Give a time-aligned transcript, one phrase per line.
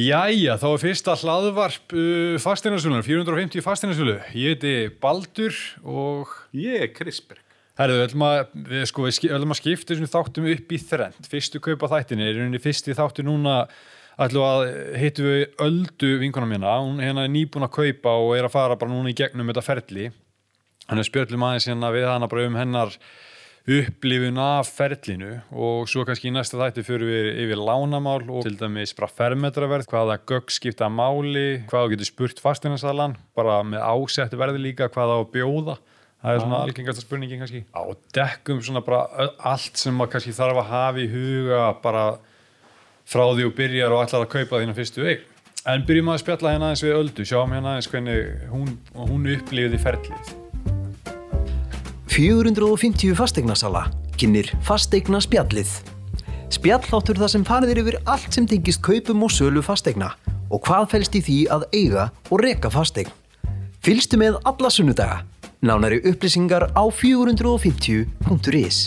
[0.00, 4.14] Jæja, þá er fyrsta hlaðvarp uh, fastinarsölunar, 450 fastinarsölu.
[4.38, 7.42] Ég heiti Baldur og Ég er Krisberg.
[7.76, 8.38] herðu, við ætlum að,
[8.70, 11.28] við, sko, við ætlum að skipta þessum þáttum upp í þrend.
[11.28, 13.56] Fyrstu kaupa þættinni, er rauninni fyrsti þáttu núna
[14.20, 14.64] ætlum að
[15.00, 18.78] hittu við Öldu vinkona mína, hún hérna er nýbúin að kaupa og er að fara
[18.80, 20.10] bara núna í gegnum þetta ferli.
[20.86, 22.96] Þannig að spjöllum aðeins hérna við hana bara um hennar
[23.68, 28.56] upplifun af ferlinu og svo kannski í næsta þætti fyrir við yfir lánamál og til
[28.58, 34.40] dæmis bara fermetraverð, hvaða gögg skipta máli, hvað þú getur spurt fastinansalan, bara með ásettu
[34.40, 35.76] verði líka hvað það á bjóða.
[36.20, 37.62] Það er svona algengasta spurningin kannski.
[37.72, 37.84] Á
[38.16, 42.04] dekkum svona bara allt sem maður kannski þarf að hafa í huga bara
[43.08, 45.24] frá því og byrjar og ætlar að kaupa þína fyrstu eign.
[45.68, 49.80] En byrjum að spjalla hérna aðeins við Öldu sjáum hérna aðeins hvernig hún, hún upplifiði
[49.80, 50.39] ferlið
[52.10, 53.84] 450 fastegnarsala
[54.18, 55.70] kynir fastegna spjallið.
[56.50, 60.08] Spjalláttur þar sem farið er yfir allt sem tengist kaupum og sölu fastegna
[60.50, 63.12] og hvað felst í því að eiga og reka fastegn.
[63.86, 65.22] Fylgstu með alla sunnudaga.
[65.62, 68.78] Nánari upplýsingar á 450.is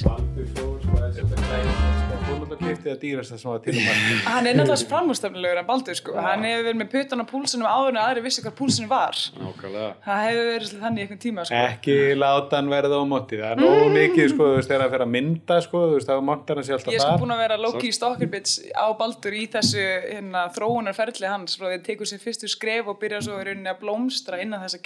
[2.53, 4.19] Að dýrast það sem var til um hann.
[4.27, 6.11] Hann er náttúrulega framústefnilegur en Baldur sko.
[6.19, 9.15] Hann hefur verið með putan á púlsunum áður en aðri vissi hvað púlsunum var.
[9.39, 11.55] Nákvæmlega Það hefur verið þannig í einhvern tíma sko.
[11.63, 13.35] Ekki láta hann verða á móti.
[13.41, 16.09] Það er nógu mikið, sko, þú veist, þegar að fyrir að mynda, sko, þú veist,
[16.09, 17.21] þá montar hann sér alltaf Ég er sko þar.
[17.23, 21.85] búin að vera Loki Stokkerbits á Baldur í þessu hérna, þróunarferli hans frá því að
[21.89, 24.83] tekur sér fyrstu skref og byrja svo í rauninni að blómstra innan þess að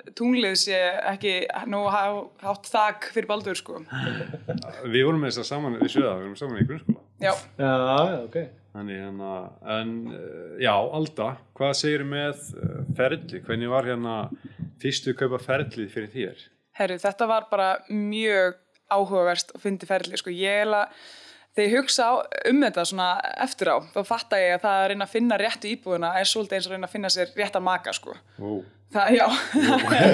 [0.00, 0.78] að að tunglið sé
[1.12, 1.34] ekki
[1.70, 3.80] nú hátt þak fyrir Baldur sko.
[4.94, 8.16] Við vorum með þess að saman við sjöða, við vorum saman í grunnskóla Já, Já,
[8.24, 8.40] ok.
[8.70, 9.30] Þannig hérna,
[9.66, 13.40] en uh, já, Alda, hvað segir með uh, ferli?
[13.42, 14.14] Hvernig var hérna
[14.80, 16.44] fyrstu kaupa ferlið fyrir þér?
[16.80, 20.32] herru, þetta var bara mjög áhugaverst og fyndi ferli sko.
[20.34, 21.02] Ég er að
[21.50, 22.12] Þegar ég hugsa á,
[22.46, 23.06] um þetta svona
[23.42, 26.56] eftir á, þá fatta ég að það að reyna að finna réttu íbúðuna er svolítið
[26.56, 28.14] eins og að reyna að finna sér réttan maka, sko.
[28.38, 28.50] Ó,
[28.90, 29.26] Það, já,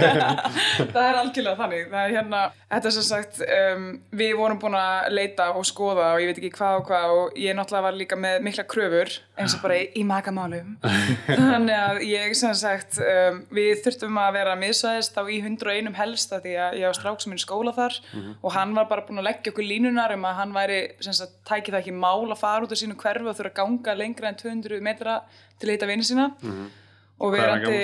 [0.93, 1.85] það er algjörlega þannig.
[1.89, 3.87] Það er hérna, þetta er sem sagt, um,
[4.21, 7.41] við vorum búin að leita og skoða og ég veit ekki hvað og hvað og
[7.41, 10.77] ég náttúrulega var líka með mikla kröfur eins og bara í, í makamálum.
[11.31, 16.37] Þannig að ég sem sagt, um, við þurftum að vera miðsvæðist á í 101 helst
[16.37, 18.01] að því að ég var strák sem er í skóla þar
[18.37, 21.39] og hann var bara búin að leggja okkur línunar um að hann væri, sem sagt,
[21.49, 24.35] tæki það ekki mál að fara út á sínu hverfi og þurfa að ganga lengra
[24.35, 25.23] en 200 metra
[25.57, 26.35] til að hitta vini sína.
[26.45, 26.85] Og Hvað
[27.21, 27.81] hann verandi,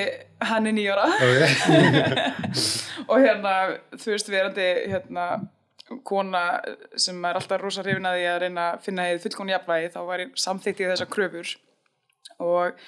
[0.51, 1.07] hann er nýjára
[3.11, 3.55] og hérna,
[3.97, 5.27] þú veist, verandi hérna,
[6.05, 6.43] kona
[7.01, 9.99] sem er alltaf rosa hrifin að því að reyna að finna hefði fullkona jafnvægi, þá
[10.09, 11.51] var ég samþykkt í þessar kröfur.
[12.43, 12.87] Og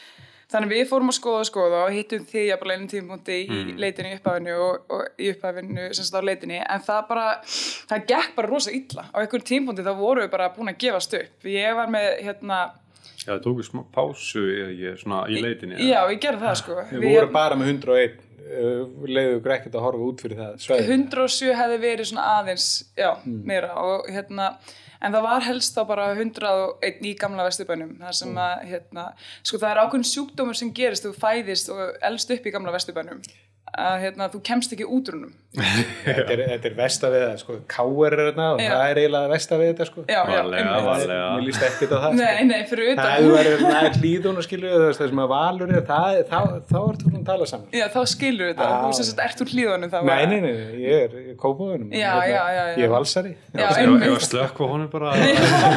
[0.53, 4.13] þannig við fórum að skoða og skoða og hittum því bara einum tímpunkti í leitinu
[4.13, 8.39] í upphafinu og, og í upphafinu sem sagt á leitinni, en það bara það gekk
[8.39, 9.09] bara rosa illa.
[9.11, 11.49] Á einhverjum tímpunkti þá vorum við bara búin að gefast upp.
[11.51, 12.63] Ég var með hérna
[13.25, 15.81] já, það tóku smá pásu ég, svona í leitinni.
[15.89, 18.23] já, ég gerði það sko Við vorum bara með 101.
[18.45, 20.57] Uh, leiðu ykkur ekkert að horfa út fyrir það.
[20.61, 20.91] Sveið.
[20.93, 22.67] 107 hefði verið svona aðeins
[23.01, 24.51] já, meira og hérna
[25.05, 29.07] en það var helst þá bara 101 í gamla vesturbænum það sem að hérna,
[29.45, 33.21] sko það er ákveðin sjúkdómur sem gerist þú fæðist og elst upp í gamla vesturbænum
[33.81, 35.33] að hérna, þú kemst ekki út úr húnum
[36.05, 37.57] Þetta er, þetta er vesta við það, sko.
[37.71, 38.71] Káer er þetta og Já.
[38.73, 40.03] það er eiginlega vesta við þetta, sko.
[40.09, 41.29] Varlega, varlega.
[41.37, 42.19] Mér líst ekkert á það, sko.
[42.19, 46.19] nei, nei, fyrir Það hefur verið hlýðun og skilju það sem að valur er, það,
[46.33, 46.41] þá,
[46.73, 47.69] þá ertu hún að tala saman.
[47.79, 50.53] já, þá skilur þetta, þú sem sagt ert úr hlíðunum þá Nei, nei, nei,
[50.83, 51.95] ég er, ég er kópúðunum.
[51.95, 52.65] Já, já, já, já.
[52.75, 53.37] Ég er valsari.
[53.55, 55.15] Já, Ég var slökk á honum bara.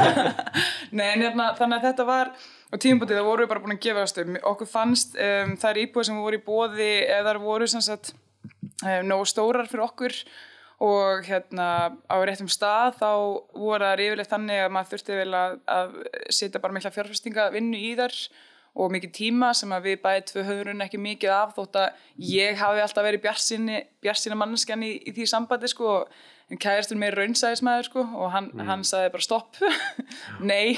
[0.98, 2.32] Nei, en hérna, þannig að þetta var
[2.68, 4.38] á tímabútið, það voru við bara búin að gefa um.
[4.52, 8.14] okkur fannst um, þær íbúið sem voru í bóði eða þar voru sem sagt
[8.84, 10.18] um, nógu stórar fyrir okkur
[10.88, 11.68] og hérna
[12.06, 13.10] á réttum stað þá
[13.58, 15.96] voru það yfirleitt þannig að maður þurfti vel að, að
[16.30, 18.20] setja bara mikla fjárfestinga vinnu í þar
[18.78, 22.60] og mikið tíma sem að við bæði tvö höfurinn ekki mikið af þótt að ég
[22.60, 26.04] hafi alltaf verið bjarsinni manneskjan í, í því sambandi sko
[26.48, 29.58] en kæristur meir raunsæðismæður sko og hann, hann sagði bara stopp.
[30.52, 30.78] Nei,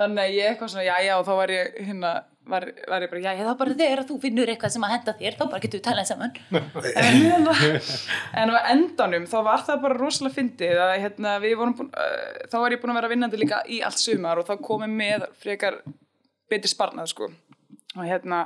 [0.00, 2.12] þannig að ég eitthvað svona já já og þá var ég hérna
[2.50, 5.14] var, var ég bara já Já, þá bara þegar þú finnur eitthvað sem að henda
[5.20, 6.32] þér, þá bara getur við talað saman.
[7.04, 7.50] en,
[8.42, 12.42] en á endanum þá var það bara rosalega fyndið að hérna, við vorum búin, uh,
[12.50, 15.28] þá var ég búin að vera vinnandi líka í allt sumar og þá komið með
[15.42, 15.80] frekar
[16.50, 18.44] betri sparnað sko og hérna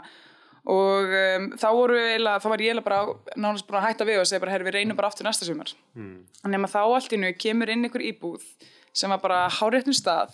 [0.65, 4.07] og um, þá voru við eiginlega, þá var ég eiginlega bara nánast bara að hætta
[4.09, 6.15] við og segja bara, herri, við reynum bara aftur næsta sumar mm.
[6.49, 8.47] nema þá allt í nú kemur inn ykkur íbúð
[8.95, 10.33] sem var bara háréttum stað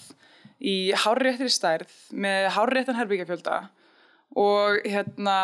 [0.60, 3.58] í háréttri stærð með háréttan herbyggjafjölda
[4.38, 5.36] og hérna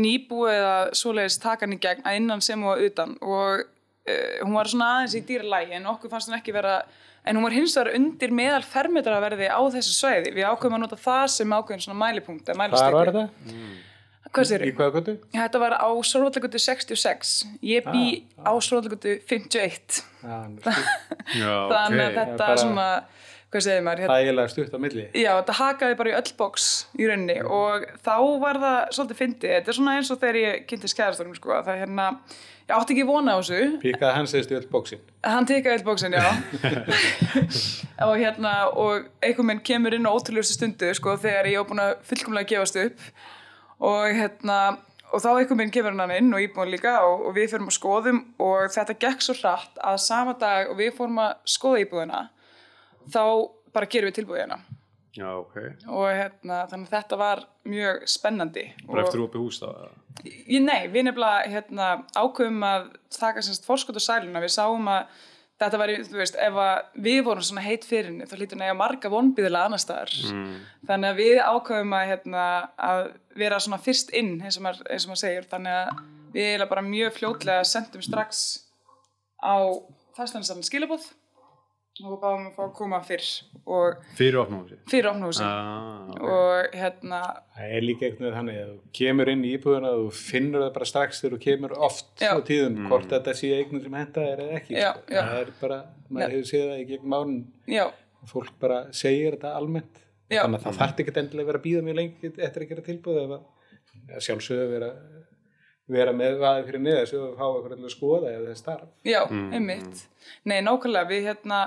[0.00, 3.16] nýbúið að svoleiðis taka hann í gegn að innan sem og að utan.
[3.20, 6.78] Og uh, hún var svona aðeins í dýra lægi en okkur fannst hún ekki vera
[7.20, 10.32] en hún var hins vegar undir meðal fermetraverði á þessu svæði.
[10.38, 12.96] Við ákveðum að nota það sem ákveðin svona mælipunkt mælistiku.
[12.96, 13.30] var það?
[14.30, 14.62] Hvað sér?
[14.62, 15.12] Í hvaða götu?
[15.34, 17.30] Þetta var á Sórvallagutu 66
[17.66, 18.04] ég bý
[18.38, 20.36] Ah, á Sórvallagutu 51 Já,
[21.34, 22.86] Já, þannig að þetta er svona
[23.50, 25.04] hvað segir maður, hérna, þægilega stutt á milli.
[25.18, 28.14] Já, þetta hakaði bara í öll box í rauninni og þá
[28.44, 29.54] var það svolítið fyndið.
[29.56, 32.06] Þetta er svona eins og þegar ég kynntist kæðastarum, sko, að það hérna,
[32.70, 33.62] ég átti ekki vona á þessu.
[33.82, 35.02] Píkaði hann segist í öll bóksin.
[35.26, 36.28] Hann tekaði öll bóksin, já.
[38.06, 41.84] og hérna, og einhver minn kemur inn á ótrúlegustu stundu, sko, þegar ég var búin
[41.88, 43.10] að fullkomlega gefast upp.
[43.80, 44.60] Og hérna,
[45.10, 47.76] og þá einhver minn kemur hann inn og íbúin líka og, og við fyrir að
[47.76, 52.20] skoðum og þetta gekk svo hratt að sama dag og við fórum að skoða íbúðina,
[53.08, 53.24] þá
[53.74, 54.60] bara gerum við tilbúðina
[55.16, 55.56] Já, ok.
[55.90, 59.66] og hérna, þannig að þetta var mjög spennandi Bara eftir opið hús þá?
[59.72, 59.90] eða?
[60.28, 62.86] ég, nei, við nefnilega hérna, ákveðum að
[63.16, 65.08] taka semst fórskot og sæluna, við sáum að
[65.60, 68.76] þetta var, þú veist, ef að við vorum svona heit fyrir henni, þá hlýtur nega
[68.78, 70.14] marga vonbíðilega annar staðar,
[70.88, 72.46] þannig að við ákveðum að, hérna,
[72.90, 73.02] að
[73.42, 76.02] vera svona fyrst inn, eins og maður, eins og maður segir þannig að
[76.36, 78.44] við bara mjög fljótlega sendum strax
[79.42, 79.58] á
[80.16, 81.10] fastanistann skilabóð
[82.06, 83.26] og báðum að fá að koma fyrr
[83.70, 84.76] og Fyrir húsi?
[84.90, 86.22] fyrir opnúsi Ah, ok.
[86.24, 87.20] og hérna
[87.56, 90.72] Það er líka eitthvað þannig að þú kemur inn í íbúðuna og þú finnur það
[90.78, 92.30] bara strax þegar þú kemur oft Já.
[92.32, 94.74] á tíðum hvort þetta sé eignum sem henda er eða ekki.
[94.80, 95.14] Já, sko.
[95.14, 95.22] já.
[95.30, 95.80] Það er bara,
[96.10, 97.84] maður hefur séð það í gegnum árun, já,
[98.32, 100.02] fólk bara segir þetta almennt.
[100.30, 100.42] Já.
[100.44, 102.82] Þannig að það þarf ekki endilega að vera að býða mjög lengi eftir að gera
[102.86, 103.40] tilbúð eða
[104.20, 104.90] sjálfsögðu að vera,
[105.90, 108.88] vera með vaðið fyrir niður svo að fá eitthvað að skoða eða það starf.
[109.06, 110.02] já, einmitt
[110.44, 111.60] nei, nákvæmlega, við hérna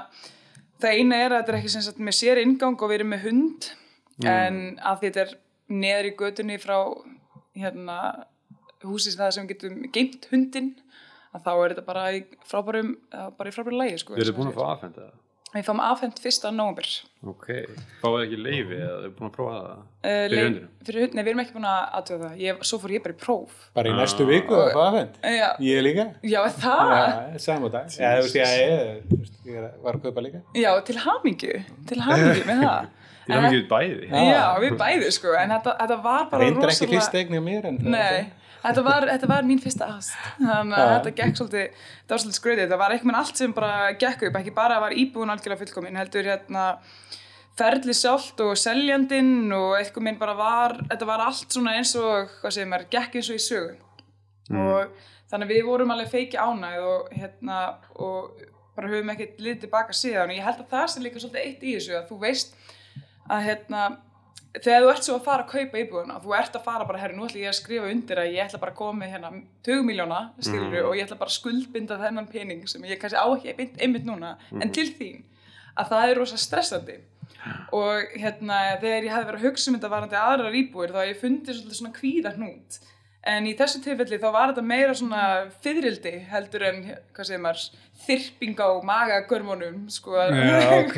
[0.83, 3.13] það eina er að þetta er ekki sem sagt með sér ingang og við erum
[3.15, 3.69] með hund
[4.29, 5.35] en að því þetta er
[5.83, 6.77] neður í götunni frá
[7.57, 7.97] hérna
[8.83, 10.71] húsins það sem við getum geimt hundin
[11.33, 12.93] að þá er þetta bara í frábærum
[13.37, 15.19] bara í frábærum lægi sko Við erum búin að fá aðfenda það?
[15.61, 16.87] Við fáum afhent fyrsta nómur
[17.23, 17.45] Ok.
[18.01, 19.75] Fáið ekki leifi eða þau búin að prófa það?
[19.77, 20.69] uh, Fyrir hundinum?
[20.87, 23.15] fyrir hund, nei, við erum ekki búin að aðtöða það ég, svo fór ég bara
[23.15, 25.21] í próf Bara í næstu viku að fá aðvend.
[25.37, 26.05] já, Ég líka.
[26.33, 27.87] já er það Já, saman dag.
[27.95, 29.23] Já, þú veist, já, ég,
[29.53, 30.43] ég var að kaupa líka.
[30.59, 31.55] Já, til hamingju,
[31.87, 32.91] til hamingju með það.
[33.23, 34.07] Hafa ekki við bæði?
[34.11, 37.43] Já, við bæði sko, en þetta, þetta var bara Reyndar ekki rosalega- fyrst eigni á
[37.45, 38.17] mér en það
[38.63, 42.39] þetta var, þetta var mín fyrsta ást, þannig að þetta gekk svolítið, þetta var svolítið
[42.39, 45.99] skröðið, þetta var einhvern allt sem bara gekk upp, ekki bara var íbúin algjörlega fullkomin,
[45.99, 46.67] heldur hérna
[47.57, 52.31] ferli sjálft og seljandinn og eitthvað minn bara var, þetta var allt svona eins og,
[52.41, 53.75] hvað segir maður, gekk eins og í sögu.
[54.53, 57.59] Og þannig að við vorum alveg feiki ánægð og hérna
[58.01, 58.41] og
[58.73, 60.33] bara höfum ekkert liðið tilbaka síðan.
[60.33, 62.57] Og ég held að það sé líka svolítið eitt í þessu að þú veist
[63.29, 63.83] að hérna
[64.53, 67.15] þegar þú ert svo að fara að kaupa íbúðuna þú ert að fara bara, herri,
[67.17, 69.31] nú ætla ég að skrifa undir að ég ætla bara að koma með hérna
[69.65, 73.25] 20 miljóna skilur og ég ætla bara að skuldbinda þennan pening sem ég kannski á
[73.33, 75.23] ekki beint- einmitt núna en til þín.
[75.73, 76.99] Að það er rosa stressandi.
[77.73, 81.09] Og hérna þegar ég hefði verið að hugsa um þetta varandi aðrar íbúir þá hef
[81.09, 82.77] ég fundið svolítið svona kvíða hnút
[83.25, 85.23] en í þessu tilfelli þá var þetta meira svona
[85.63, 86.79] fyririldi heldur en
[87.15, 87.65] hvað segir maður
[88.03, 90.97] þyrping á magagörmunum sko Já, ok.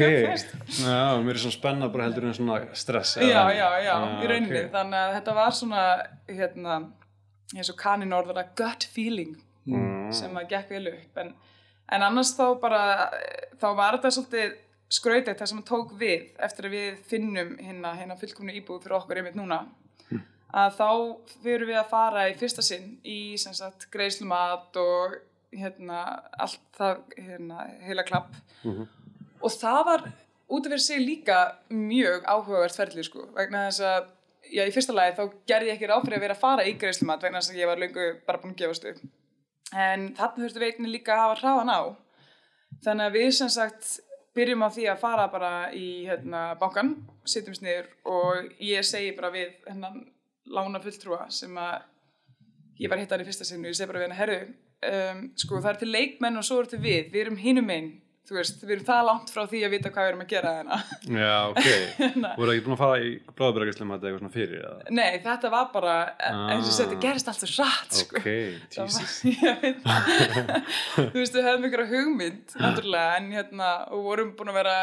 [0.81, 3.17] Já, mér er svona spenna bara heldur en svona stress.
[3.21, 4.71] já, já, já, Ah, í rauninni ok.
[4.73, 5.83] þannig að þetta var svona
[6.27, 6.77] hérna,
[7.55, 9.35] eins og kanin orðara gut feeling
[9.65, 10.11] Mm.
[10.13, 11.31] sem að gekk vel upp en,
[11.89, 12.81] en annars þá bara
[13.57, 14.51] þá var þetta svolítið
[14.93, 19.17] skrautið það sem tók við eftir að við finnum hérna, hérna fullkomnu íbúð fyrir okkur
[19.23, 19.63] einmitt núna
[20.53, 20.89] að þá
[21.43, 25.17] fyrir við að fara í fyrsta sinn í sagt greiðslumat og
[25.55, 26.03] hérna
[26.41, 28.35] allt það hérna, heila klapp.
[29.41, 30.05] Og það var
[30.47, 34.07] út af fyrir sig líka mjög áhugavert ferli sko vegna þess að
[34.51, 36.73] já, í fyrsta lagi þá gerði ég ekki ráð fyrir að vera að fara í
[36.79, 39.05] greiðslumat vegna þess að ég var löngu bara búin að gefast upp.
[39.73, 41.81] En þarna þurftu einnig líka að hafa hraðan á.
[42.85, 43.95] Þannig að við sem sagt
[44.35, 46.91] byrjum á því að fara bara í hérna, bankan,
[47.25, 50.03] setjumst niður og ég segi bara við hennan
[50.53, 51.75] lána fulltrúa sem að
[52.83, 54.39] ég var hittar í fyrsta sinn og ég segi bara við hennar herru,
[54.91, 57.93] um, sko það er til leikmenn og svo er til við, við erum hinum einn
[58.25, 60.51] þú veist, við erum það langt frá því að vita hvað við erum að gera
[60.55, 60.77] þarna
[61.21, 61.67] Já, ok.
[62.39, 64.63] Voru ekki búin að fara í bráðbyrgarslega með þetta eitthvað svona fyrir?
[64.65, 64.95] eða?
[64.97, 65.93] Nei, þetta var bara,
[66.25, 66.79] eins og Ah.
[66.79, 68.17] þetta gerist allt svo rætt sko.
[68.17, 68.29] Ok,
[68.73, 69.13] Það Jesus.
[69.85, 70.55] það.
[70.97, 74.75] þú veist, við hefðum ykkur hugmynd náttúrulega, en hérna og vorum búin að vera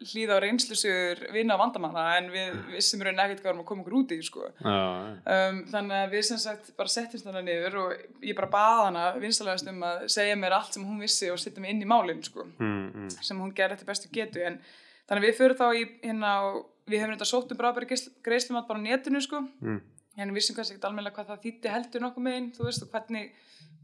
[0.00, 3.84] hlýða á reynslusugur vinna á vandamanna, en við vissum raun ekkert hvað varum að koma
[3.84, 8.24] okkur út í, sko um, þannig að við sem sagt bara settumst hana niður og
[8.24, 11.60] ég bara bað hana vinstalegast um að segja mér allt sem hún vissi og setja
[11.60, 13.12] mig inn í málinn, sko mm, mm.
[13.20, 14.60] sem hún gerði eftir bestu getu en
[15.04, 16.34] þannig að við fyrir þá í hérna
[16.90, 19.80] við hefum þetta sótt um bráðbæri greiðslumat bara á netinu sko Mm.
[20.16, 23.30] hérna vissum kannski ekki alveg hvað það þýtti heldur nokkuð meginn, þú veist, og hvernig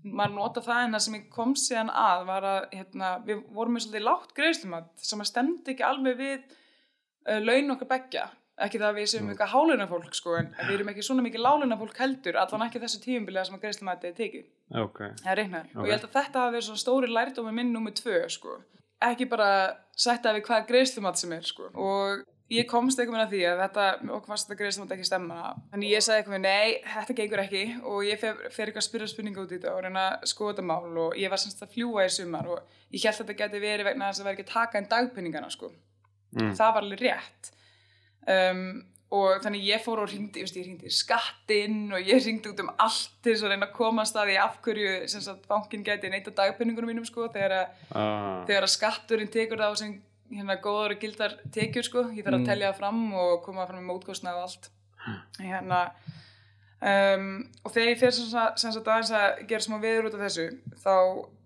[0.06, 3.76] maður nota það en það sem ég kom síðan að var að hérna, við vorum
[3.76, 8.26] með svolítið lágt greiðslumat sem að stemdi ekki alveg við uh, laun okkar beggja.
[8.56, 11.42] Ekki það að við séum eitthvað háluna fólk sko, en við erum ekki svona mikið
[11.44, 14.46] láluna fólk heldur allan ekki þessu tíumbilið sem að greiðslumatið er tekið.
[14.80, 17.75] Ok, það er reiknaður og ég held að þetta hafi verið svona stóri lærdómi minn
[17.75, 18.56] nummer tvö sko.
[19.04, 19.50] ekki bara
[19.92, 21.68] sætta við hvað greiðslumat sem er sko.
[21.75, 23.85] og ég komst eitthvað með að því að þetta
[24.17, 25.38] okkur fannst þetta greiðslumat ekki stemma
[25.73, 28.87] þannig ég sagði eitthvað með nei, þetta gengur ekki og ég fer, fer eitthvað að
[28.87, 31.65] spyrja spurninga út í þetta og reyna að skoða þetta mál og ég var semst
[31.67, 34.31] að fljúa í sumar og ég held að þetta geti verið vegna þess að það
[34.31, 35.73] væri ekki taka inn dagpenningana sko.
[36.37, 36.53] Mm.
[36.59, 37.50] það var alveg rétt
[38.31, 38.65] um,
[39.17, 42.73] og þannig ég fór og ringdi, ég, ég ringdi skattinn og ég ringdi út um
[42.83, 47.07] allt til að reyna að komast að því af hverju bankin gæti neyta dagpenningunum mínum
[47.07, 49.95] sko þegar að, ah, þegar skatturinn tekur það á sem
[50.33, 52.04] hérna góðar og gildar tekjur sko.
[52.16, 54.68] Ég þarf að telja það fram og koma fram með mótkostnað og allt.
[55.38, 55.80] Hérna
[56.83, 57.30] um,
[57.62, 60.26] og þegar ég fer sem sagt, sem sagt aðeins að gera smá viður út af
[60.26, 60.47] þessu
[60.83, 60.95] þá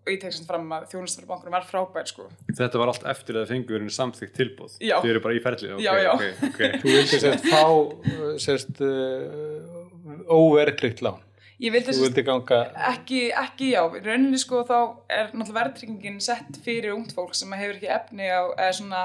[0.00, 2.28] og ég tek sem fram að þjónustafur bankunum var frábær sko.
[2.49, 5.72] Þetta var allt eftir að það fengur samþykkt tilbúð þið eru bara í ferli.
[5.76, 6.12] Okay, Já, já.
[6.14, 6.70] Okay, okay.
[6.80, 11.20] Þú vildi sérst fá uh, sérst uh, óverklikt lán.
[11.60, 12.58] Ég vildi Þú sem vildi ganga,
[12.90, 14.76] ekki, ekki já, í rauninni sko þá
[15.08, 19.02] er náttúrulega verðtryggingin sett fyrir ungt fólk sem hefur ekki efni á, eða svona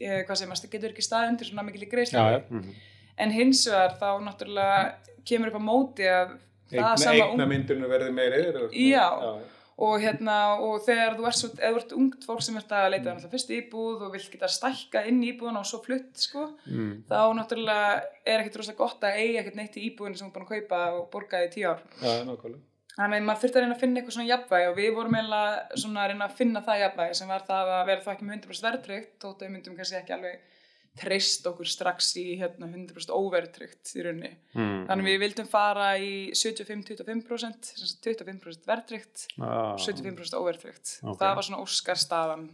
[0.00, 2.62] eh, hvað sem að getur ekki staðið undir svona mikil í greiðslu já, já,
[3.22, 4.78] en hins vegar þá náttúrulega
[5.28, 6.36] kemur upp á móti að
[6.72, 8.38] það eigna, sama eigna myndunum verði meiri.
[8.48, 9.08] er það- Já.
[9.22, 9.32] já.
[9.82, 13.08] Og hérna og þegar þú ert, svo, þú ert ungt fólk sem ert að leita
[13.10, 16.92] náttúrulega fyrst íbúð og vill geta stækka inn í íbúðuna og svo flutt sko Mm.
[17.10, 20.36] þá náttúrulega er ekkert rosa gott að eiga ekkert neitt í íbúðinu sem þú er
[20.36, 21.82] búin að kaupa og borga í tíu ár
[22.28, 22.62] nákvæmlega.
[22.92, 25.76] Þannig að maður þurfti að reyna að finna eitthvað svona jafnvægi og við vorum eiginlega
[25.80, 28.34] svona að reyna að finna það jafnvægi sem var það að vera þá ekki með
[28.36, 30.51] 100% verðtryggt þótt að við myndum kannski ekki alveg
[30.98, 34.30] treyst okkur strax í hérna 100% óverðtryggt í raunni.
[34.54, 34.82] Mm.
[34.90, 39.72] Þannig við vildum fara í 75-25% sem sagt 25% verðtryggt Ah.
[39.72, 40.98] og 75% óverðtryggt.
[41.02, 41.18] Ok.
[41.22, 42.44] Það var svona óskarstaðan.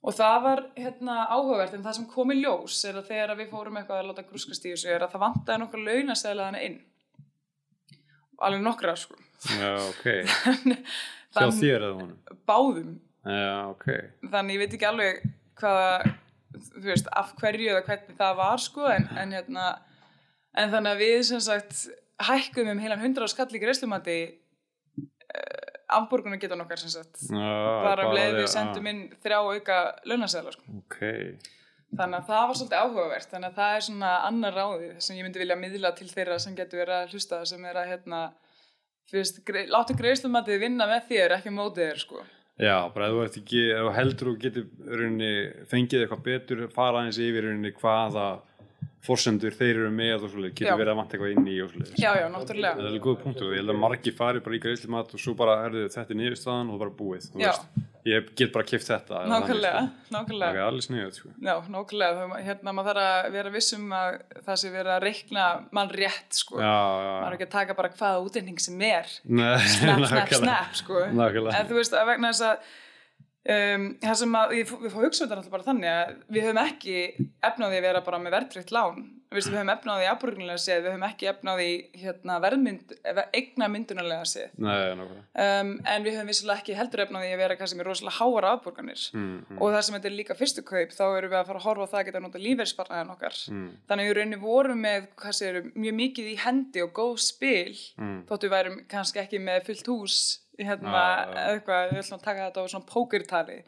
[0.00, 3.50] Og það var hérna áhugavert en það sem kom í ljós er að þegar við
[3.52, 6.78] fórum eitthvað að láta grúskast í þessu er að það vantaði nokkra launasæðlaðana inn.
[8.40, 9.18] Alveg nokkra sko.
[9.60, 10.04] já, ok
[11.30, 13.86] hjá Þann- þér eða honum báðum já, ok
[14.32, 15.20] þannig ég veit ekki alveg
[15.60, 16.14] hvaða
[16.58, 19.66] þú veist, af hverju eða hvernig það var sko en, en hérna
[20.58, 21.84] en þannig að við sem sagt
[22.26, 24.18] hækkum um heilan 100 skall í greiðslumati
[24.98, 27.22] uh, afborgunum geta nokkar sem sagt.
[27.30, 29.80] Þar af leið við sendum inn þrjá auka
[30.10, 30.66] launasæðla sko.
[30.68, 31.00] ah, ok.
[31.90, 35.26] Þannig að það var svolítið áhugavert þannig að það er svona annar ráðið sem ég
[35.26, 38.20] myndi vilja miðla til þeirra sem getur verið að hlusta sem er að hérna
[39.10, 42.22] fyrst, grei, láttu greiðslumatið vinna með þér ekki á mótið þér sko
[42.60, 44.66] Já, bara ef þú ekki, ef þú heldur þú getur
[45.00, 45.32] rauninni,
[45.70, 48.26] fengið eitthvað betur fara aðeins yfir rauninni hvaða
[49.06, 50.76] forsendur þeir eru með og svoleið, getur Já.
[50.76, 51.92] verið að vanta eitthvað inn í og svoleið.
[51.96, 54.58] já já, náttúrulega Það er alveg góð punktu og ég held að margi fari bara
[54.58, 57.46] í greiðslumat og svo bara erðu þetta niðurstaðan og það er bara búið, Já.
[57.48, 57.89] veist.
[58.08, 59.18] Ég get bara kipt þetta.
[59.28, 60.14] nákvæmlega, sko.
[60.14, 61.32] nákvæmlega Það er alveg sniðið, sko.
[61.44, 65.90] Já, nákvæmlega, hérna maður þarf að vera vissum að það sé verið að reikna mann
[65.92, 66.60] rétt, sko.
[66.60, 67.38] Já, Maður er já.
[67.40, 69.06] ekki að taka bara hvaða útlending sem er.
[69.24, 70.38] Nei, Snap, snap, nákvæmlega.
[70.44, 71.02] snap, sko.
[71.20, 71.58] Nákvæmlega.
[71.60, 72.70] En þú veist, að vegna þess að
[73.44, 76.62] um, það sem að, við, við fáum hugsa þetta náttúrulega bara þannig að við höfum
[76.64, 76.98] ekki
[77.50, 79.08] efnaði að vera bara með verðtrykt lán.
[79.30, 81.68] Við, höfum efnaði afborgunlega séð, við höfum ekki efnaði
[82.00, 82.96] hérna, verðmynd,
[83.30, 84.56] eigna myndunarlega séð.
[84.58, 84.90] Nei.
[84.90, 89.00] Um, en við höfum vissilega ekki heldur efnaði að vera kannski með rosalega háar afborganir
[89.10, 91.60] Mm, mm, og þar sem þetta er líka fyrstu kaup þá erum við að fara
[91.60, 94.84] að horfa á það að geta nota lífeyrisparnaðin okkar mm, þannig að við rauninni vorum
[94.84, 98.20] með segir, mjög mikið í hendi og góð spil mm.
[98.30, 100.20] þóttu værum kannski ekki með fullt hús
[100.68, 101.04] hérna,
[101.46, 103.58] eitthvað, við ætlum að taka þetta á svona pókertali.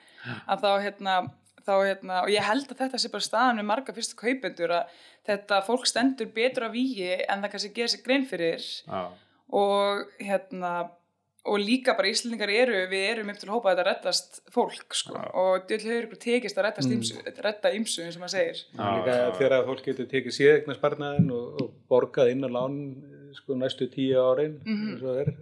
[0.46, 1.16] Að þá hérna
[1.62, 4.96] þá hérna, og ég held að þetta sé bara staðan með marga fyrstu kaupendur að
[5.28, 8.66] þetta fólk stendur betur á vígi en það kannski gerir sér grein fyrir.
[8.88, 9.02] Já,
[9.52, 10.72] og hérna
[11.42, 14.94] og líka bara Íslandingar eru, við erum upp til að hópa að þetta reddast fólk
[14.94, 15.16] sko.
[15.16, 15.24] Já.
[15.42, 18.60] og þetta hefur ykkur tekist að reddast ymsu, redda ymsu eins og maður segir.
[18.76, 22.78] Já, Líka þegar að fólk getur tekið séðegna sparnaðin og, og borgað inn á lán
[23.34, 25.32] sko næstu tíu árin eins og er,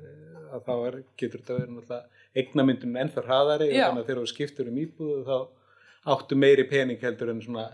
[0.57, 3.85] að þá er, getur þetta verið náttúrulega eignamyndun ennþá hraðari og Já.
[3.89, 7.67] þannig að þegar þú skiptur um íbúðu þá áttu meiri pening heldur en svona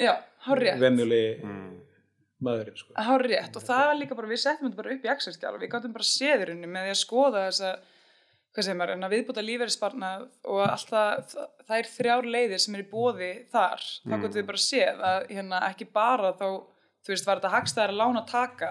[0.00, 0.14] já,
[0.80, 1.80] venjulegi Mm.
[2.44, 2.92] maðurinn sko.
[2.96, 5.60] hár rétt og það var líka bara, við settum þetta bara upp í Excel-skjál og
[5.62, 7.70] við gáttum bara séðurinnu með því að skoða þessa
[8.54, 11.36] hvað segir maður, en að viðbúta lífeyrisparnað og allt það,
[11.66, 14.20] það er þrjár leiðir sem er í bóði þar þá Mm.
[14.22, 16.46] gáttum við bara séð að hérna ekki bara þá,
[17.04, 18.70] þú veist, var þetta hagstæðar að lána taka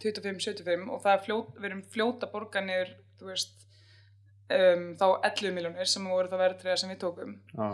[0.00, 6.30] 25-75 og það er fljót, við erum fljóta borganir, um, þá 11 miljónir sem voru
[6.30, 7.68] það verðtriða sem við tókum já,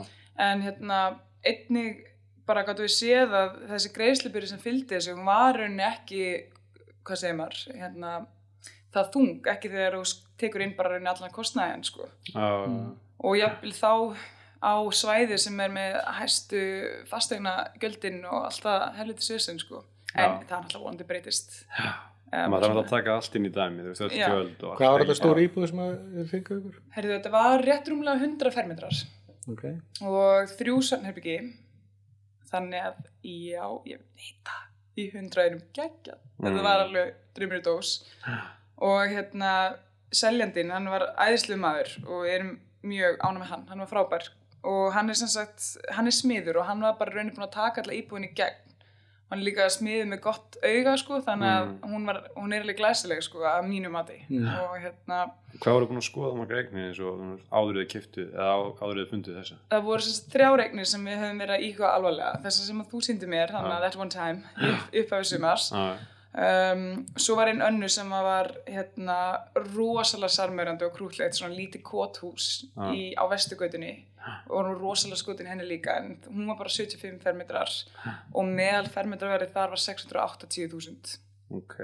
[0.48, 1.00] en hérna
[1.46, 2.04] einnig
[2.46, 6.22] bara gætu við séð að þessi greiðslubyrði sem fylgdi þessu var rauninni ekki
[7.06, 8.12] hvað segir maður, hérna,
[8.94, 10.04] það þung, ekki þegar þú
[10.40, 12.08] tekur inn bara raunin allan kostnæðin, sko.
[12.32, 12.46] Já,
[13.26, 13.92] Og jafnvel þá
[14.60, 16.62] á svæði sem er með hæstu
[17.08, 19.84] fastegna göldin og alltaf helviti sjössin, sko.
[20.16, 20.44] En Já.
[20.48, 21.56] það er alltaf vonandi breytist.
[22.32, 24.78] Maður þarf að taka allt inn í dæmi, þú veist, öll göld og allt.
[24.80, 26.80] Hvað var þetta stór íbúð sem að þið fengu ykkur?
[26.96, 29.00] Herðu, þetta var rétt rúmlega 100 fermetrar
[29.52, 29.64] Ok.
[30.02, 31.36] og þrjú svefnherbyggi.
[32.50, 34.62] Þannig að, já, ég veit það,
[35.02, 36.16] í 100 einum geggja.
[36.42, 37.94] Þetta var alveg drömmur dós.
[38.86, 39.52] Og hérna,
[40.14, 42.52] seljandinn, hann var æðislu maður og við erum
[42.86, 44.28] mjög ána með hann, hann var frábær.
[44.66, 45.62] Og hann er sem sagt,
[45.94, 48.65] hann er smiður og hann var bara raunin búin að taka alla íbúin í gegn.
[49.26, 52.76] Hann er líka smiður með gott auga, sko, þannig að hún, var, hún er alveg
[52.78, 54.20] glæsileg, sko, að mínu mati.
[54.30, 55.16] Og hérna,
[55.58, 58.50] Hvað voru búin að skoða margar eignir eins og þú veist, áður þið kiftu eða
[58.54, 59.56] á- áður þið funduð þessa?
[59.72, 62.32] það voru sem sagt þrjá regnir sem við höfum verið að íhuga alvarlega.
[62.46, 65.72] Þessar sem að þú síndi mér, þannig að that one time, upp, upphafið sumars.
[65.74, 65.96] Já,
[66.36, 69.14] Um, svo var einn önnu sem að var hérna
[69.72, 72.90] rosalega sarmörandi og krútlegt, svona lítið kóthús Ah.
[72.92, 73.94] í, á vestugautinni
[74.50, 77.70] og hún var rosalega skotin henni líka en hún var bara 75 fermetrar.
[78.34, 81.16] Og meðal fermetrarverið þar var 680.000
[81.56, 81.74] ok.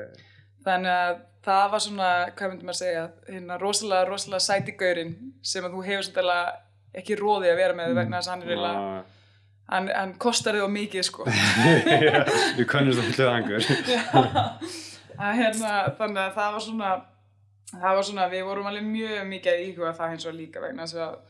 [0.67, 1.17] þannig að
[1.47, 5.85] það var svona, hvað myndum maður segja hérna rosalega, rosalega sæti gaurinn sem að þú
[5.89, 9.03] hefur svolítið ekki róði að vera með vegna þess að hann er eiginlega Já,
[9.73, 11.27] hann, hann kostar þig á mikið sko
[12.59, 13.67] Við könnumst að fylla angur.
[15.17, 16.91] að, hérna, þannig að það var svona
[17.73, 20.87] það var svona, við vorum alveg mjög mikið að íhuga það hins og líka vegna
[20.89, 21.21] þess að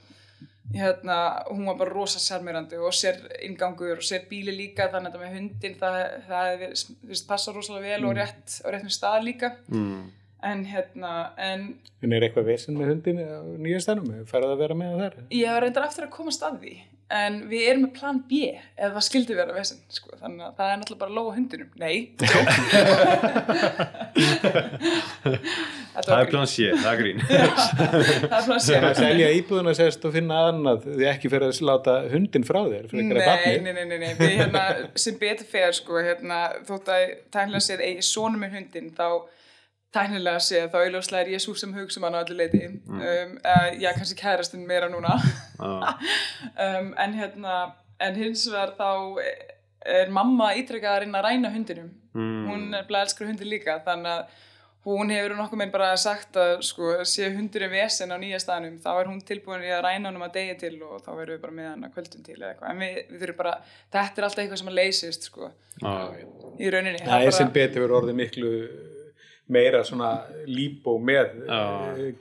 [0.73, 1.17] hérna,
[1.53, 5.23] hún var bara rosa sérmyrandi og sér ingangur og sér bíli líka þannig að þetta
[5.27, 5.99] með hundin það,
[6.31, 10.01] það er, þú veist, passa rosalega vel og rétt á réttum stað líka Mm.
[10.43, 11.67] en hérna, en
[12.03, 14.09] En er eitthvað vesen með hundin á nýjastænum?
[14.27, 15.19] Færðu að vera með það þar?
[15.39, 16.73] ég var reyndar eftir að komast að því
[17.13, 20.71] en við erum með plan B ef það skildi vera vesen, sko, þannig að það
[20.73, 21.97] er náttúrulega bara lóa hundinum, nei.
[25.93, 27.19] Það er plan C, það er grín.
[27.29, 28.73] það er plan C.
[28.79, 32.61] En að selja íbúðuna sérst og finna annað því ekki fyrir að láta hundin frá
[32.65, 34.65] þér Nei, nei, nei, nei, nei, við hérna,
[35.05, 36.39] sem betur fer sko, hérna,
[36.69, 39.07] þótt að tæknilega séð eigi sonu með hundin, þá
[39.93, 43.01] tæknilega séð, þá auðvitað er ég svo sem hugsa um hann á allir leiti, um,
[43.03, 45.19] uh, já, kannski kærastinn meira núna,
[45.63, 47.57] um, en hérna,
[48.01, 48.89] en hins vegar þá
[49.83, 52.43] er mamma ítrekkað að reyna að ræna hundinum, Mm.
[52.45, 54.27] hún er bara elskar hundi líka, þannig að
[54.85, 58.89] hún hefur nokkuð minn bara sagt að sko, sé hundurinn vesen á nýja staðnum þá
[59.01, 61.57] er hún tilbúin í að ræna honum að degi til og þá verðum við bara
[61.57, 63.55] með hann að kvöldum til eða eitthvað, en við, við þurfum bara
[63.97, 65.49] þetta er alltaf eitthvað sem að leysist sko,
[65.81, 65.95] já,
[66.61, 67.01] í rauninni.
[67.01, 68.53] Það er bara- sem betur verið orðið miklu
[69.51, 70.11] meira svona
[70.47, 71.61] líbó með Já.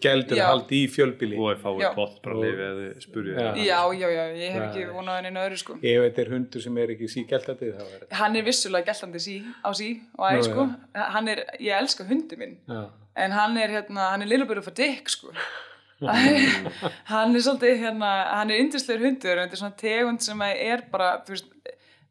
[0.03, 1.37] gældur haldi í fjölbíli.
[1.37, 1.89] og ég fái Já.
[1.95, 3.35] pott bara að lifi eða þið spurðu.
[3.35, 3.49] Já.
[3.61, 6.77] já, já, já, ég hef ekki vonað henni öðru sko Ef þetta er hundur sem
[6.81, 8.15] er ekki er þetta.
[8.19, 10.67] hann er vissulega gæltandi sí, á sí og æ, Nú, sko,
[11.15, 12.89] hann er, ég elska hundi minn Já.
[13.15, 15.31] en hann er hérna, hann er lillaböru for dick sko
[17.13, 20.63] hann er svolítið hérna, hann er yndislegur hundur og þetta er svona tegund sem að
[20.65, 21.51] er bara þú veist,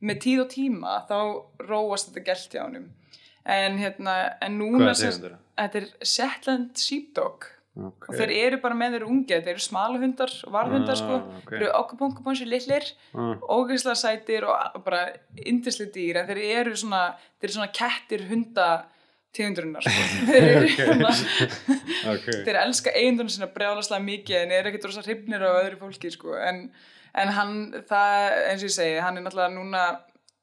[0.00, 1.16] með tíð og tíma þá
[1.66, 2.86] róast þetta gælt hjá honum
[3.46, 5.10] en hérna, en núna sem-
[5.58, 7.46] þetta er Shetland Sheepdog
[7.80, 8.08] Ok.
[8.10, 11.50] og þeir eru bara með þeir ungi þetta eru smala hundar varðhundar Ah, sko ok.
[11.52, 13.36] þeir eru okkupunkupunsi lillir Ah.
[13.48, 15.04] ógeðslega sætir og bara
[15.46, 18.84] yndislega dýr en þeir eru svona þeir eru svona kettir hunda
[19.32, 20.02] tegundurinnar sko.
[20.32, 21.10] þeir eru hérna
[22.14, 22.26] Ok.
[22.44, 26.34] þeir elska eigundunum sinna brjálaslega mikið en eru ekkert rosa hrifnir af öðru fólki sko.
[26.34, 26.64] en,
[27.14, 27.54] en hann
[27.88, 29.84] það, eins og ég segi, hann er náttúrulega núna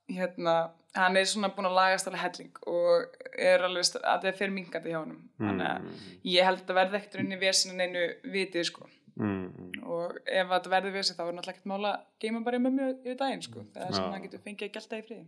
[0.10, 0.58] hérna,
[0.98, 4.93] hann er svona búin að lagast alveg helling og er alveg að það fer minkandi
[4.93, 8.06] hjá honum þannig að ég held að verði ekkert unni vesinu neinu
[8.38, 9.72] vitið sko Mm.
[9.82, 12.84] og ef þetta verður vesið þá er náttúrulega ekkert mála að geima bara í mömmu
[13.02, 14.12] yfir daginn sko það er sem Já.
[14.13, 15.24] hann getur fengið að gelta í friði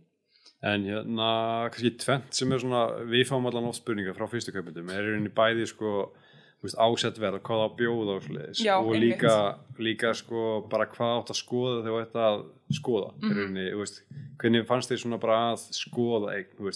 [0.62, 1.30] En hérna,
[1.74, 5.32] kannski tvent sem er svona, við fáum allan oft spurningar frá fyrstu kaupendum, er rauninni
[5.34, 6.12] bæði sko,
[6.60, 8.24] þú veist, ásett verð, hvað á að bjóða og
[8.60, 9.34] Já, og líka,
[9.80, 12.42] líka sko, bara hvað átt að skoða þegar þetta að
[12.76, 13.22] skoða, mm.
[13.22, 13.38] -hmm.
[13.38, 14.02] rauninni, veist,
[14.42, 16.34] hvernig fannst þér svona bara að skoða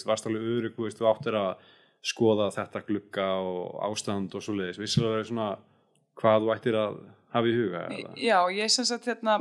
[0.09, 1.53] varst alveg örug, þú áttir að
[2.05, 5.51] skoða þetta glugga og ástand og svoleiðis, vissilega verið svona
[6.17, 6.99] hvað þú ættir að
[7.35, 8.11] hafa í huga, eða?
[8.17, 9.37] Já, ég sem sagt hérna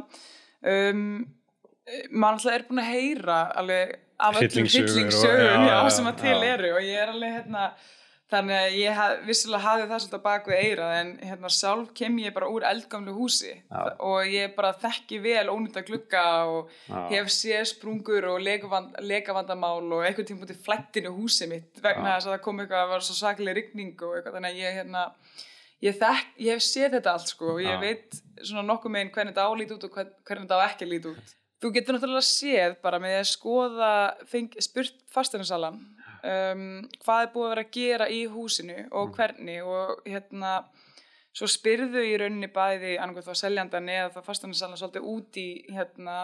[0.61, 1.27] um,
[2.11, 6.73] maður alltaf er búin að heyra alveg af öllum og- já, sem að til eru
[6.77, 7.69] og ég er alveg hérna
[8.33, 12.17] þannig að ég haf, vissilega hafði það svolítið bak við eira en hérna sjálf kem
[12.23, 13.83] ég bara úr eldgamlu húsi Já.
[14.01, 17.03] og ég bara þekki vel ónýta glugga og Já.
[17.13, 22.17] hef séð sprungur og lekavand, lekavandamál og einhvern tíma búin flættinu húsi mitt vegna Já.
[22.17, 24.79] þess að það kom eitthvað að var svo saklega rigning og eitthvað þannig að ég
[24.81, 25.07] hérna
[25.85, 29.37] ég, þekk, ég hef séð þetta allt sko og ég veit svona nokkuð meginn hvernig
[29.37, 32.29] þetta álít út og hvern, hvernig þetta á ekki að lít út þú getur náttúrulega
[32.29, 33.91] séð bara með að skoða,
[34.29, 36.65] feng, spurt fasteignasalan um,
[37.01, 40.57] hvað er búið að vera að gera í húsinu og hvernig og hérna
[41.35, 46.19] svo spyrðu í rauninni bæði annað þá seljandan eða þá fasteignasalan svolítið út í hérna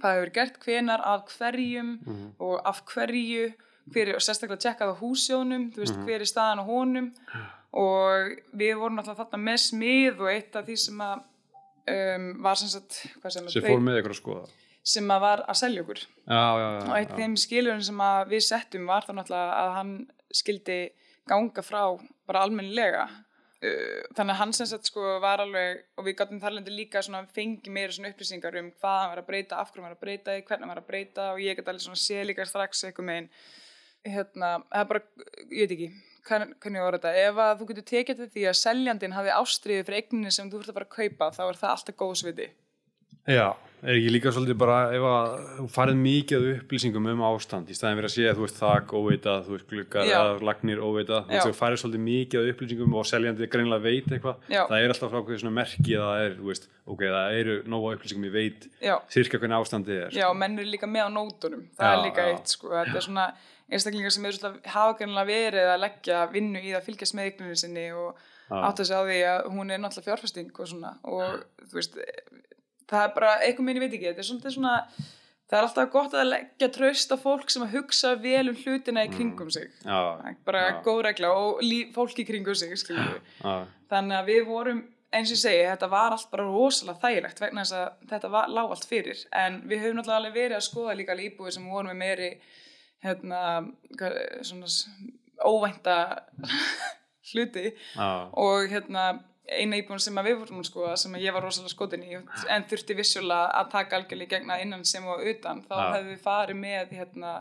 [0.00, 1.98] hvað hefur gert, hvenar, af hverjum
[2.40, 3.50] og af hverju
[3.90, 7.10] hver, og sérstaklega tjekkað á húsjónum þú veist, hver er staðan á honum.
[7.70, 11.20] Og við vorum náttúrulega þarna með smið og eitt af því sem að
[11.94, 14.44] um, var sem sagt sem, sem fór með ykkur að skoða.
[14.92, 16.04] sem að var að selja okkur.
[16.24, 19.72] Já, já, já, og eitt af þeim skilurinn sem við settum var þá náttúrulega að
[19.78, 19.96] hann
[20.40, 20.78] skildi
[21.30, 21.82] ganga frá
[22.30, 23.08] bara almennilega.
[23.60, 27.26] Uh, þannig að hann sem sagt sko var alveg og við gáttum þarlendi líka svona
[27.28, 30.04] fengi meira svona upplýsingar um hvað hann var að breyta, af hverju hann var að
[30.06, 33.10] breyta hvernig hann var að breyta og ég gæti alveg svona sé líka strax eitthvað
[33.10, 33.28] megin
[34.08, 35.02] hérna, það er bara,
[35.52, 35.90] ég veit ekki
[36.28, 40.02] hvernig var þetta, ef að þú getur tekið til því að seljandinn hafi ástriðið fyrir
[40.02, 42.50] eigninni sem þú ert að fara að kaupa, þá er það alltaf góðsviti
[43.28, 43.52] Já,
[43.84, 47.98] er ekki líka svolítið bara ef að þú farið mikið upplýsingum um ástand í staðin
[47.98, 51.50] fyrir að sé að þú veist þak óveitað, þú veist eða lagnir óveitað, þú veist
[51.50, 55.42] þú farið svolítið mikið upplýsingum og seljandi greinlega veit eitthvað, það er alltaf frá hverju
[55.44, 58.96] svona merki að það er, þú veist, ok, það eru nóga upplýsingum ég veit, Já.
[59.12, 62.26] sirka hvernig ástandið er Já, menn eru líka með á nótunum, það er Já, líka
[62.26, 62.34] já.
[62.34, 63.28] eitt sko, þetta er svona
[63.70, 67.86] einstaklingar sem eru hafa greinlega verið að leggja vinnu í að fylgjast með eigninu sinni
[67.94, 68.18] og
[68.50, 68.56] Já.
[68.66, 70.92] átt að segja á því að hún er náttúrulega fjárfesting og svona.
[71.06, 71.96] Og þú veist,
[72.90, 74.76] það er bara eitthvað minn ég veit ekki, þetta er svolítið svona
[75.50, 79.04] það er alltaf gott að leggja tröst á fólk sem að hugsa vel um hlutina
[79.06, 79.72] í kringum sig.
[79.82, 82.86] Er bara góð regla og lí, fólk í kringum sig við
[83.90, 87.64] þannig að við vorum eins og ég segi, þetta var allt bara rosalega þægilegt vegna
[87.64, 89.22] þess að þetta var, lág allt fyrir.
[89.34, 92.28] En við höfum náttúrulega verið að skoða líka íbúið sem vorum með meiri
[93.04, 93.40] hérna,
[93.96, 94.70] hvað- svona
[95.46, 95.96] óvænta
[97.32, 97.72] hluti.
[97.96, 99.08] Já, og hérna
[99.50, 103.50] eina íbúin sem við vorum skoða sem ég var rosalega skotin í en þurfti vissulega
[103.60, 105.86] að taka algjörlega í gegna innan sem og utan þá Já.
[105.94, 107.32] hefðum við farið með hérna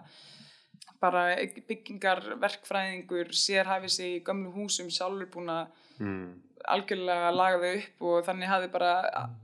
[1.00, 1.22] bara
[1.70, 5.68] byggingar verkfræðingur sérhæfi sig í gömlu húsum sjálfur búin að
[6.02, 6.26] mm,
[6.74, 8.92] algjörlega laga þau upp og þannig hafði bara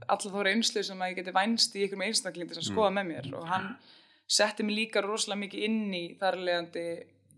[0.08, 3.30] allar þó reynslu sem að ég geti vænst í með einstaklingi sem skoða með mér.
[3.38, 3.70] Og hann
[4.26, 6.86] setti mig líka rosalega mikið inn í þar leðandi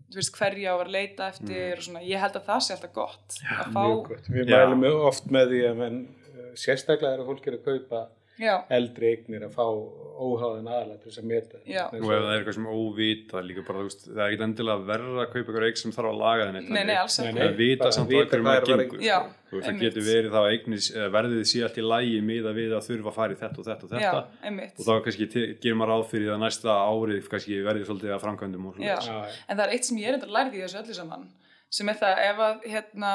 [0.09, 2.63] þú veist hverja á að vera að leita eftir og svona, ég held að það
[2.65, 4.29] sé alltaf gott að fá, mjög gott.
[4.33, 4.55] Við Já.
[4.55, 5.99] mælum mjög oft með því að menn,
[6.57, 8.01] sérstaklega er að fólk er að kaupa
[8.39, 9.65] já, eldri eignir að fá
[10.19, 11.59] óháðan aðalega til þess að meta.
[11.69, 11.81] Já.
[11.87, 14.85] Og ef það er eitthvað sem óvita líka bara, þú veist, það er ekki endilega
[14.89, 17.43] verra að kaupa ykkur eik sem þarf að laga þenni nei, nei, alls ekki nei.
[17.45, 19.19] að vita samt að hvað maður er gengur Já.
[19.49, 22.51] Þú veist, það getur verið þá að eignis, eða verðið sé allt í lægi miða
[22.53, 24.19] við að þurfa að fara í þetta og þetta og þetta
[24.69, 28.69] og þá kannski gerir maður ráð fyrir að næsta árið kannski verði svolítið að framkvæmdum
[28.69, 28.97] og Já.
[29.01, 29.39] svona Já, já.
[29.47, 31.25] en það er eitt sem ég er þetta lærið í þessu öllu saman
[31.79, 33.09] sem er það ef að hérna,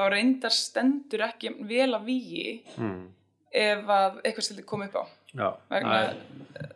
[0.00, 0.04] mm.
[0.04, 3.08] að þá reyndar stendur ekki vel að vígi Mm.
[3.52, 6.14] ef að eitthvað stildi koma upp á Já, vegna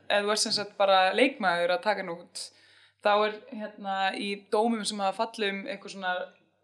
[0.09, 2.51] ef þú ert sem sagt bara leikmaður að taka hann út
[3.05, 6.15] þá er hérna í dómum sem hafa fallið um eitthvað svona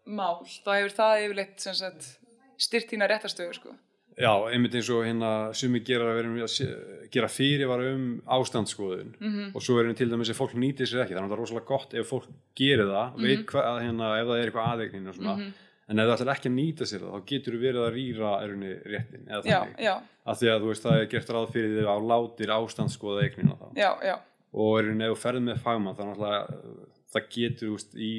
[0.05, 2.17] mál þá hefur það yfirleitt sem sagt
[2.57, 3.75] styrt þína réttastöðu sko
[4.17, 5.51] já, einmitt eins og hérna
[5.85, 9.29] gera, að vera, að sé- gera fyrirvara um ástandsskoðun Mhm.
[9.35, 9.55] -hmm.
[9.55, 11.43] og svo er henni til dæmis ef fólk nýtir sér ekki þannig að það er
[11.43, 13.21] rosalega gott ef fólk gerir það Mhm.
[13.23, 15.53] veit hvað, hérna, ef það er eitthvað aðeignin og svona
[15.91, 18.73] en ef það ætlar ekki að nýta sér það þá getur verið að rýra erunni
[18.87, 19.85] réttin eða þannig.
[20.31, 23.57] af því að þú veist það er gert ráð fyrir þig á látir ástandsskoða eignina
[23.59, 23.65] þá.
[23.81, 24.15] Já, já,
[24.51, 26.53] og er ef þú ferð með fagmann þannig að
[27.11, 28.13] það getur þú veist, í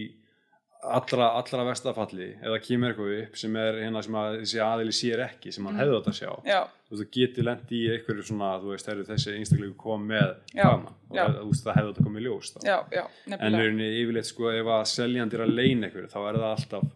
[0.83, 5.23] allra, allra vestafalli eða kemur eitthvað upp sem er hérna sem að þessi aðili sér
[5.29, 6.31] ekki sem hann hefði átt að sjá.
[6.49, 10.97] Já, og þú getur lendi í einhverju svona þú veist, þessi einstaklega kom með fagmann.
[11.13, 12.59] Og þú veist, það hefði átt að koma í ljós þá.
[12.67, 13.05] já, já,
[13.39, 16.91] en rauninni yfirleitt sko ef að seljandi er að leina einhverju þá er það alltaf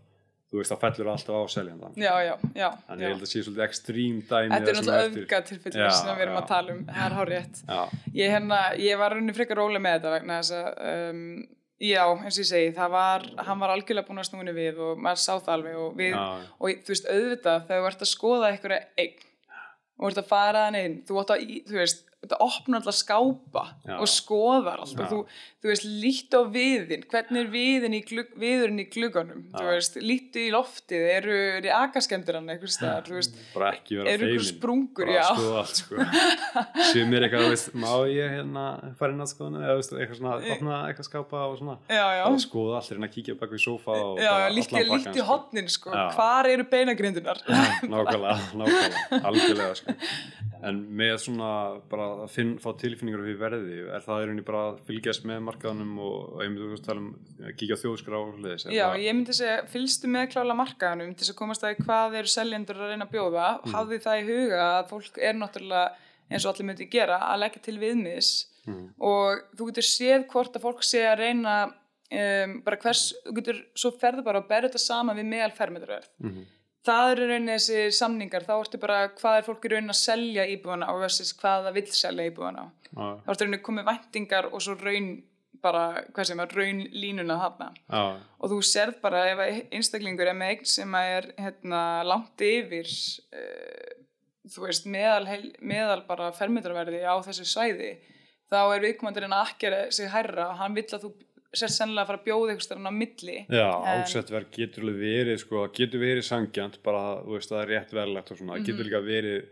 [0.46, 3.08] þú veist, þá fellur það alltaf á seljandan já, já, já, þannig já.
[3.08, 5.90] ég held að sé svolítið ekstrím dæmi Þetta er það náttúrulega eftir- öfga tilfellir Já,
[5.98, 7.60] sem við erum að tala um, það er hár rétt.
[8.14, 11.22] Ég, hérna, ég var rauninni frekar róleg með þetta vegna þess að, um,
[11.82, 15.02] já, eins og ég segi, það var, hann var algjörlega búinn að snúinu við og
[15.02, 18.52] maður sá það alveg og við, og þú veist, auðvitað þegar þú ert að skoða
[18.54, 19.24] einhverja eign
[19.96, 23.96] og ert að fara hann inn, þú að, þú veist, þetta opna alltaf skápa Já.
[23.96, 25.02] og skoðar allt Já.
[25.04, 25.20] og þú,
[25.62, 29.70] þú veist, lítt á viðin hvernig er viðin í glugg, viðurinn í glugganum þú Já.
[29.72, 33.40] veist, lítu í loftið eru, eru akaskemdur hann einhvers staðar, þú veist
[33.96, 35.26] Eru ykkur sprungur, bara já.
[35.32, 36.06] skoða allt sko
[36.92, 38.66] sem er eitthvað, þú veist, má ég hérna
[38.98, 42.04] fara inn að skoðuna eða þú veist, eitthvað svona opna eitthvað skápa og svona já,
[42.24, 45.10] bara skoða allt, reyna að kíkja bak við sófa og já, bara líti, allan líti
[45.10, 46.04] pakkann, hotnin sko, Já.
[46.16, 47.60] hvar eru beinagrindunar sko.
[47.92, 49.96] nákvæmlega, nákvæmlega, algjörlega sko.
[50.66, 51.50] en með svona
[51.90, 55.42] bara að finn, fá tilfinningar við verði, er það í rauninni bara að fylgjast með
[55.46, 57.10] markaðanum og, einmitt þú veist tala um
[57.44, 61.24] að kíkja á þjóðskrá og hliðis Já, ég myndi segja, fylgstu með klála markaðanum til
[61.26, 63.72] þess að komast að hvað eru seljendur að reyna að bjóða, mm.
[63.76, 65.88] hafði það í huga að fólk er náttúrulega
[66.26, 68.34] eins og allir myndi gera að leggja til viðmiðs
[68.66, 68.86] Mm.
[68.98, 71.52] og þú getur séð hvort að fólk sé að reyna
[72.10, 76.08] um, bara hvers, þú getur svo ferðu bara að berja þetta saman við meðal fermetrverð
[76.18, 76.40] Mhm.
[76.86, 78.46] Það eru rauninni þessi samningar.
[78.46, 81.88] Þá ertu bara hvað er fólk í rauninni að selja íbúðana versus hvað það vill
[82.00, 85.10] selja íbúðana Já, þá ertu rauninni komið væntingar og svo raun
[85.66, 87.70] bara, hvað sem er, raun línuna þarna.
[87.90, 88.02] Já,
[88.38, 89.44] og þú sérð bara ef
[89.74, 93.94] einstaklingur er með eign sem er hérna, langt yfir uh,
[94.52, 97.96] þú veist meðal, heil, meðal bara fermetrverði á þessu svæði
[98.50, 101.12] þá er viðkomandurinn að akkera sig hærra og hann vill að þú
[101.60, 103.36] sér sennilega að fara að bjóða ykkur stærna á milli.
[103.50, 107.94] Já ásettverð getur alveg verið sko, getur verið sangjant bara, þú veist, það er rétt
[107.96, 109.46] verðlegt og svona, það getur líka verið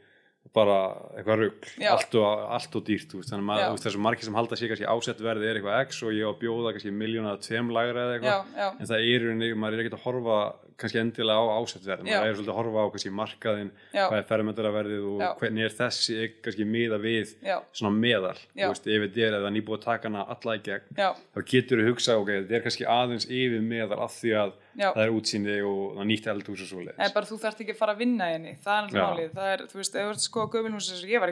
[0.54, 0.74] bara
[1.16, 1.86] eitthvað rugg, Mhm.
[1.88, 5.48] Allt allt og dýrt, veist, þannig að þessu margir sem halda sig kannski ásett verði
[5.48, 8.80] er eitthvað x og ég á að bjóða kannski miljóna eða tveim lagra eða eitthvað
[8.80, 10.38] en það er í rauninni, maður er ekkert að horfa
[10.80, 12.16] kannski endilega á ásettverð, Já.
[12.18, 14.02] maður er svolítið að horfa á kannski markaðin, Já.
[14.08, 15.28] hvað er ferðmyndaraverðið og Já.
[15.40, 19.52] hvernig er þessi kannski miða við já, svona meðal, þú veist, ef þetta er eða
[19.54, 22.88] nýbúið að taka hana alla í gegn, þá getur þú hugsa, ok, þetta er kannski
[22.96, 26.82] aðeins yfir meðal af því að það er útsýni og það nýtt eldhús og svo
[26.98, 28.56] en bara þú þarft ekki að fara að vinna henni.
[28.64, 31.22] Það er náttúrulega málið, það er, þú veist, ef þú ert sko gömulhús ég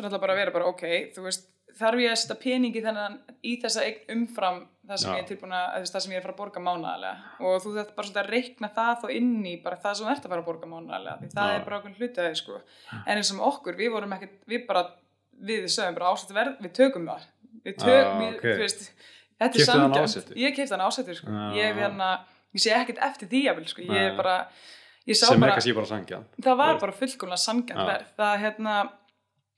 [0.00, 0.40] að náttúrulega bara að
[1.14, 1.48] þú veist
[1.80, 5.16] þarf ég að setja peningi þennan í þessa umfram það sem Já.
[5.16, 7.32] ég er tilbúin að, það sem ég er að fara að borga mánaðarlega.
[7.46, 10.12] Og þú þarft bara svolítið að reikna það þá inn í bara það sem þú
[10.14, 11.54] ert að fara að borga mánaðarlega því það Já.
[11.54, 12.58] er bara okkur hlutaði, sko.
[13.00, 14.84] En eins og okkur, við vorum ekkert, við bara
[15.50, 17.30] við sögum bara ásett verð, við tökum það.
[17.64, 18.44] Við tökum, við, ok.
[18.44, 18.84] þú veist
[19.40, 20.36] þetta er ásettu?
[20.36, 21.32] ég kefti hann ásettur, sko.
[21.32, 21.46] Já.
[21.56, 22.10] ég, hérna,
[22.56, 24.36] ég sé ekkert eftir því jafnvel, sko, ég bara
[25.08, 27.86] ég sem bara, kannski bara sangjant það var bara fullkomlega sangjant Já.
[27.88, 28.10] verð.
[28.18, 28.74] Það hérna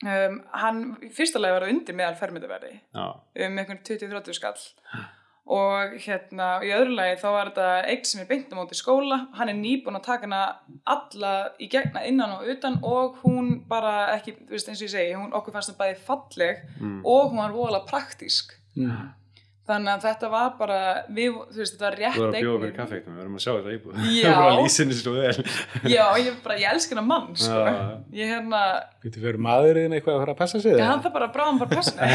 [0.06, 4.56] um, hann, lagi var það undir meðal fermyndaverði um einhvern 20-30 skall
[5.46, 9.16] og hérna í öðru lagi þá var þetta eitt sem er beint á móti skóla
[9.34, 10.42] hann er nýbúin að taka hana
[10.86, 14.94] alla í gegna innan og utan og hún bara ekki, þú veist eins og ég
[14.94, 17.00] segi hún, okkur fannst hún bæði falleg Mm.
[17.04, 19.10] og hún var voðalega praktísk Mm.
[19.68, 22.62] Þannig að þetta var bara við, þú veist þetta var rétt þú verður að bjóða
[22.62, 24.32] fyrir kaffeiktum, við verðum að sjá þetta íbúð Já.
[24.42, 24.58] að
[25.92, 27.60] já, ég, bara, ég elska hennar mann sko.
[28.18, 28.62] Ég hérna
[29.04, 30.74] Getur fyrir maðurinn eitthvað að fara að passa sig?
[30.74, 30.90] Eða?
[30.90, 32.10] hann það bara bráðum bara passa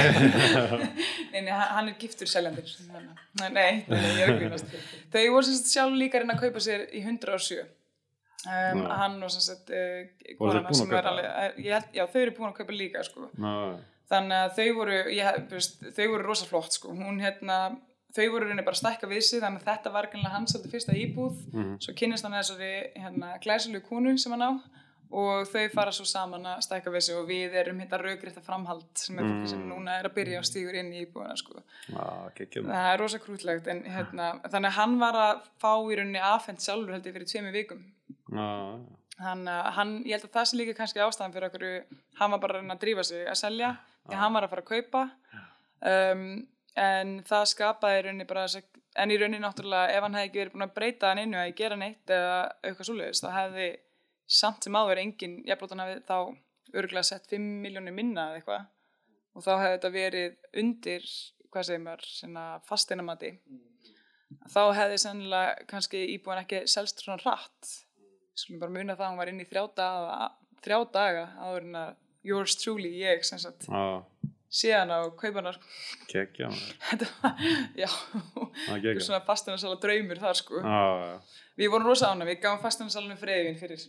[1.32, 4.78] nei, nei, hann er giftur seljandir nei, nei, nei, ég er að grínast
[5.16, 9.22] þau voru sem sagt sjálf líka að reyna að kaupa sér í 107 um, hann
[9.24, 10.04] og sem sagt uh,
[11.14, 13.30] að ég held, já, þau eru búin að kaupa líka sko.
[13.32, 13.56] Já,
[14.12, 16.93] þannig að þau voru ég, veist, þau voru rosa flott sko.
[16.96, 17.60] hún hérna
[18.15, 21.36] þau voru reyni bara stækka við sig þannig að þetta var hans svolítið fyrsta íbúð
[21.54, 21.78] Mhm.
[21.84, 24.52] svo kynnist hann þessari hérna, glæsilegu konu sem hann á
[25.10, 28.84] og þau fara svo saman að stækka við sig og við erum hérna raugrétta framhald
[28.96, 31.62] sem fólki sem núna er að byrja og stígur inn í íbúðina sko.
[32.36, 36.20] geggjum það er rosa krútlegt en hérna, þannig að hann var að fá í rauninni
[36.20, 37.86] afhent sjálfur held ég fyrir tveimur vikum
[38.32, 38.80] já,
[39.20, 41.84] hann, hann, ég held að það sé líka kannski ástæðan fyrir okkur,
[42.20, 44.63] hann var bara að reyna að drífa sig að selja, því hann var að fara
[44.63, 45.04] að kaupa.
[45.88, 46.24] Um,
[46.78, 50.56] en það skapaði í rauninni bara en í rauninni náttúrulega ef hann hefði ekki verið
[50.56, 53.67] búin að breyta hann innu að gera neitt eða eitthvað svoleiðis þá hefði
[54.38, 56.17] samt sem áður engin, jafnbrotan hafi þá
[56.78, 58.67] örgulega sett 5 miljónir minna eða eitthvað.
[59.38, 61.10] Og þá hefði þetta verið undir,
[61.54, 63.32] hvað segir maður, fasteinamati
[64.52, 67.72] þá hefði sennilega kannski íbúin ekki selst svona hratt.
[68.38, 70.30] Skulum bara muna það að hún var inn í þrjá daga,
[70.65, 71.96] þrjá daga áður en að
[72.28, 73.68] yours truly, ég sem sagt.
[73.68, 75.72] Já, sé hana og kaupa hana sko.
[77.84, 77.90] já.
[78.72, 80.62] Eitthvað svona fasteinarsala draumur þar sko.
[80.63, 83.88] Já, við vorum rosa ána, við gáum fasteinarsala friðvin fyrir.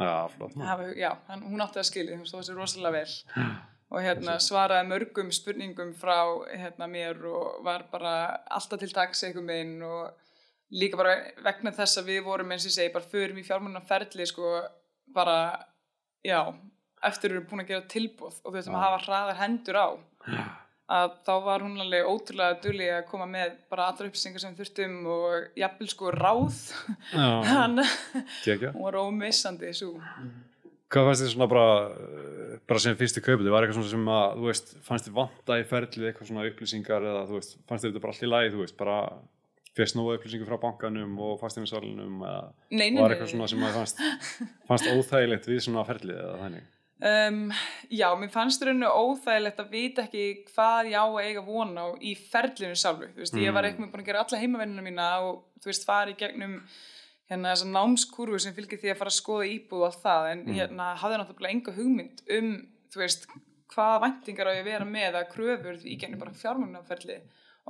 [0.00, 3.50] Já, flott hafa, já, hann, hún átti að skilja, hún stóð sér rosalega vel.
[3.90, 8.12] Og hérna svaraði mörgum spurningum frá hérna mér og var bara
[8.46, 10.12] alltaf til taks einhver meginn og
[10.70, 13.88] líka bara vegna þess að við vorum eins og ég segi, bara förum í fjármjörnum
[13.88, 14.52] ferli sko,
[15.10, 15.36] bara
[16.22, 16.38] já,
[17.06, 19.88] eftir eru búin að gera tilbúð og þau þurfum að hafa hraðar hendur á
[20.90, 24.96] að þá var hún alveg ótrúlega duglega að koma með bara allra upplýsingar sem þurftum
[25.12, 26.60] og jafnvel sko ráð.
[27.50, 27.82] Hann,
[28.44, 29.96] geggjum hún var ómissandi svo
[30.90, 31.66] Hvað fannst þið svona bara,
[32.66, 35.66] bara sem fyrst í kaupið, var eitthvað sem að, þú veist, fannst þið vanta í
[35.70, 38.62] ferlið eitthvað svona upplýsingar eða, þú veist, fannst þið þetta bara allt í lagi, þú
[38.64, 38.96] veist, bara
[39.78, 42.42] fyrst nóga upplýsingar frá bankanum og fasteignasalunum eða
[42.74, 44.02] Nei, nei, var eitthvað svona sem að fannst,
[44.72, 46.66] fannst óþægilegt við svona ferlið eða þannig?
[47.00, 47.48] Um,
[47.88, 51.86] já, mér fannst rauninu óþægilegt að vita ekki hvað ég á að eiga von á
[51.96, 55.38] í ferlinu sjálfu, þú veist, ég var eitthvað búin að gera alla heimavennina mína og
[55.62, 56.58] þú veist, fara í gegnum
[57.30, 60.44] hérna þessa námskurfu sem fylgir því að fara að skoða íbúð og allt það, en
[60.58, 62.52] hérna hafði náttúrulega enga hugmynd um
[62.92, 63.26] þú veist,
[63.74, 67.20] hvaða væntingar á ég að vera með að kröfur í gennum bara fjármögnarferli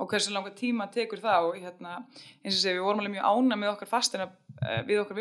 [0.01, 1.47] og hversu langa tíma tekur það.
[1.49, 1.99] Og hérna,
[2.41, 4.27] eins og sé, við vorum alveg mjög ána með okkar fastina
[4.87, 5.19] við okkar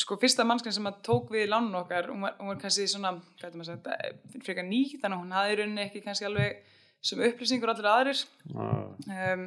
[0.00, 3.14] sko, fyrsta mannskinn sem að tók við lánun okkar, hún var, hún var kannski svona,
[3.40, 6.28] hvað er maður að segja, frekar ný, þannig að hún hafði í rauninni ekki kannski
[6.28, 6.62] alveg
[7.04, 8.20] sem upplýsingur allir aðrir.
[8.54, 9.46] Um,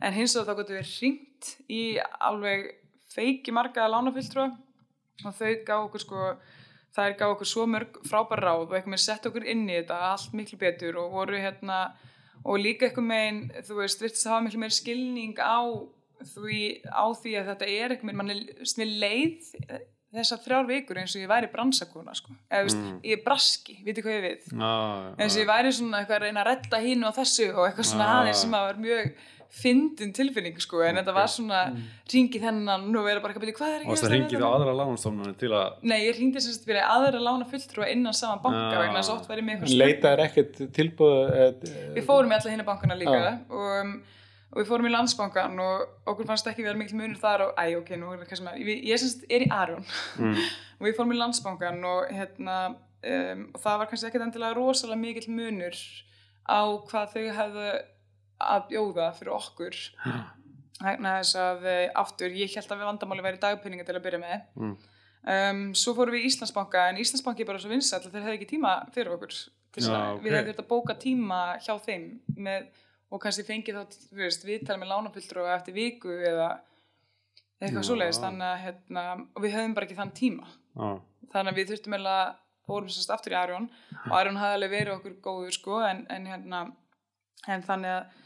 [0.00, 1.82] en hins vegar þá gotum við ringt í
[2.20, 2.66] alveg
[3.10, 4.50] feiki marga lánafylltrúa
[5.24, 6.26] og þau gá okkur sko
[6.94, 9.98] þær gá okkur svo mörg frábær ráð og eitthvað með sett okkur inn í þetta
[10.10, 11.80] allt miklu betur og voru hérna
[12.40, 15.60] og líka eitthvað megin, þú veist, virtist að hafa miklu meir skilning á
[16.34, 19.50] því, á því að þetta er eitthvað mann er leið
[20.10, 24.02] þessar þrjár vikur eins og ég væri bransakona sko, eða veist, ég er braski, viti
[24.02, 24.54] hvað ég við.
[24.58, 27.92] Eins og ég væri svona eitthvað að reyna að redda hínu og þessu og eitthvað
[27.92, 29.12] svona aðeins sem að var mjög
[29.50, 31.60] fyndin tilfinning sko, en þetta var svona
[32.10, 35.50] ringið þennan og vera bara eitthvað hvað er Og það ringið á aðra lánstofnunni til
[35.58, 38.78] að Nei, ég ringdi sem sagt fyrir aðra lána fulltrúa innan sama banka Já.
[38.84, 42.98] vegna þess að oft væri með leitaður ekkert tilbúð Við fórum í alla hinna bankana
[43.00, 43.18] líka
[43.50, 43.92] og, um,
[44.50, 47.76] og við fórum í landsbankan og okkur fannst ekki vera mikil munur þar og æ,
[47.78, 49.86] ok, nú er það hvað sem er ég, ég sem sagt er í Aron.
[50.80, 55.00] Og við fórum í landsbankan og hérna um, og það var kannski ekkert endilega rosalega
[55.00, 55.76] mikil munur
[56.48, 57.66] á hvað þau hefðu
[58.40, 59.80] að bjóða fyrir okkur.
[60.80, 64.20] Vegna þess að eh, aftur, ég held að við vandamáli væri dagpenninga til að byrja
[64.22, 64.46] með.
[64.56, 64.76] Mm.
[65.34, 68.38] um, svo fórum við í Íslandsbanka en Íslandsbanki er bara svo vinsæll að þeir hefði
[68.38, 69.34] ekki tíma fyrir okkur.
[69.70, 70.22] Til þess Já, að ok.
[70.24, 72.06] við hefðum að bóka tíma hjá þeim
[72.40, 72.70] með,
[73.10, 76.50] og kannski fengið þá þú veist, viðtala með lánafylltur og eftir viku eða
[77.60, 79.02] eitthvað svoleiðist þannig að hérna,
[79.34, 80.46] og við höfum bara ekki þann tíma.
[80.76, 80.88] Já,
[81.34, 82.22] þannig að við þurftum eiginlega
[82.70, 83.68] fórum sérst aftur í Arjón
[84.06, 86.62] og Arjón hafði alveg verið okkur góður sko en, en hérna
[87.50, 88.18] en þannig að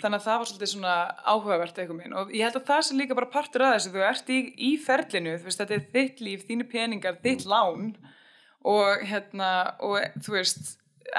[0.00, 0.94] þannig að það var svolítið svona
[1.28, 4.04] áhugavert eitthvað minn og ég held að það sé líka bara partur að þessu þú
[4.08, 7.90] ert í, í ferlinu, þú veist, þetta er þitt líf þínu peningar, þitt lán
[8.72, 9.50] og hérna
[9.84, 10.72] og þú veist,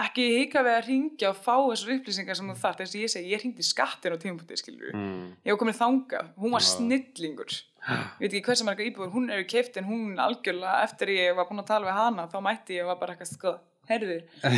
[0.04, 2.84] ekki hika við að ringja og fá þessar upplýsingar sem þú þarft.
[2.84, 5.28] Eins og ég segi, ég ringdi skattin á tímapunkti skilur mm.
[5.44, 7.60] ég var komin þangað, hún var snillingur.
[7.84, 11.50] Ég veit ekki hversu marga íbúður hún eru keift en hún algjörlega eftir ég var
[11.50, 13.56] búin að tala við hana þá mætti ég og var bara eitthvað sko
[13.90, 14.54] heyrðu, af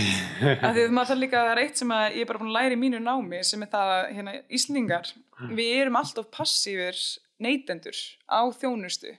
[0.76, 2.76] því að maður þarf líka það er eitt sem ég er bara búin að læra
[2.76, 5.10] í mínu námi sem er það að hérna, Íslingar
[5.58, 7.00] við erum alltaf passífir
[7.42, 7.98] neytendur
[8.30, 9.16] á þjónustu.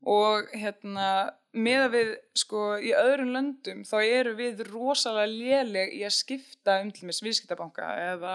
[0.00, 1.06] Og hérna
[1.52, 6.76] með að við sko í öðrum löndum þá eru við rosalega léleg í að skipta
[6.84, 8.34] um til með viðskiptabanka eða,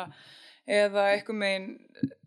[0.67, 1.69] eða eitthvað megin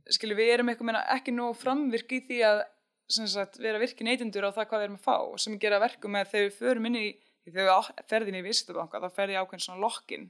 [0.09, 2.63] skilur við erum eitthvað megin ekki nóg framvirk í því að
[3.09, 6.33] sagt, vera virki neytendur á það hvað við erum að fá sem gera verkum með
[6.33, 7.07] þegar við förum inn í
[7.49, 10.27] þegar við á- ferð inn í viðskiptabanka þá ferði ákveðin svona lokkin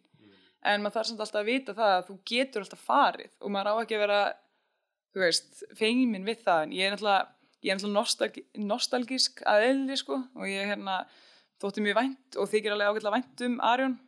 [0.67, 3.71] en maður þarf samt alltaf að vita það að þú getur alltaf farið og maður
[3.79, 4.21] á ekki að vera
[5.15, 6.63] þú veist, feimin við það.
[6.67, 7.29] En ég er náttúrulega,
[7.65, 11.01] ég er náttúrulega nostalgísk að eðli sko og ég hérna
[11.63, 13.99] þótti mjög vænt og þykir alveg ágætlega vænt um Arjón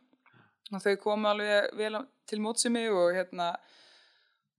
[0.71, 3.51] og þau komu alveg vel til mótsimi og hérna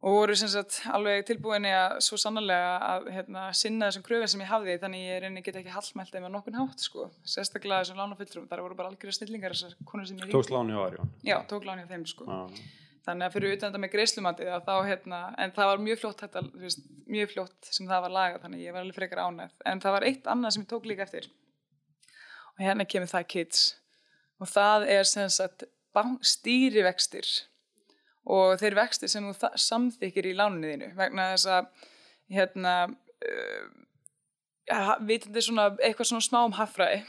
[0.03, 4.43] og voru sem sagt alveg tilbúinni að svo sannarlega að hérna, sinna þessum kröfum sem
[4.43, 7.07] ég hafði þannig ég reyni get ekki hallmælt þeim að nokkun hátt sko.
[7.23, 10.81] Sérstaklega þessum lánafulltrum, þar voru bara algjörða snillingar þessar konur sem ég Tókst láni á
[10.83, 12.27] Arjón Já, tók lán hjá þeim sko.
[12.27, 12.67] Já,
[13.07, 16.43] þannig að fyrir utan þetta með greiðslumatið þá hérna, en það var mjög fljótt þetta,
[16.63, 19.55] veist, mjög fljótt sem það var lagað þannig ég var alveg frekar ánægð.
[19.73, 21.29] En það var eitt annað sem ég tók líka eftir.
[22.55, 23.63] Og hérna kemur það kids.
[24.43, 25.67] Og það er sem sagt
[26.33, 27.29] stýrivextir.
[28.33, 31.89] Og þeir vextir sem þú samþykir í lánuðinu vegna þess að
[32.33, 33.65] hérna uh,
[34.71, 37.03] ja, vitandi svona eitthvað svona smá um hafraði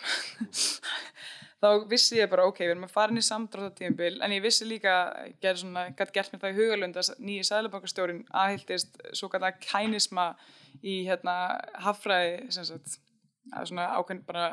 [1.63, 4.67] þá vissi ég bara, ok, við erum að fara inn í samdráttartímabil, en ég vissi
[4.67, 4.97] líka
[5.43, 10.33] gæti gert mér það í hugalund að nýji sæðlabankastjórin aðhildist svo gæti kænisma
[10.83, 11.37] í hérna
[11.85, 12.97] hafraði sem sagt,
[13.63, 14.49] svona ákveðin bara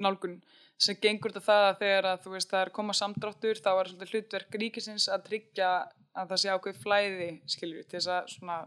[0.00, 0.40] nálgun
[0.80, 3.92] sem gengur þetta það að þegar að þú veist það er koma samdráttur þá er
[4.10, 5.68] hlutverk ríkisins að tryggja
[6.14, 8.58] að það sé ákveð flæði við til þess að svona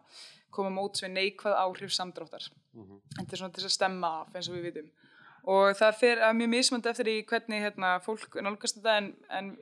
[0.53, 2.47] koma móts við neikvað áhrif samdráttar.
[3.19, 4.89] En til svona til þess að stemma af eins og við vitum
[5.47, 9.53] og það fer að mjög mismönd eftir í hvernig hérna, fólk nálgast þetta en, en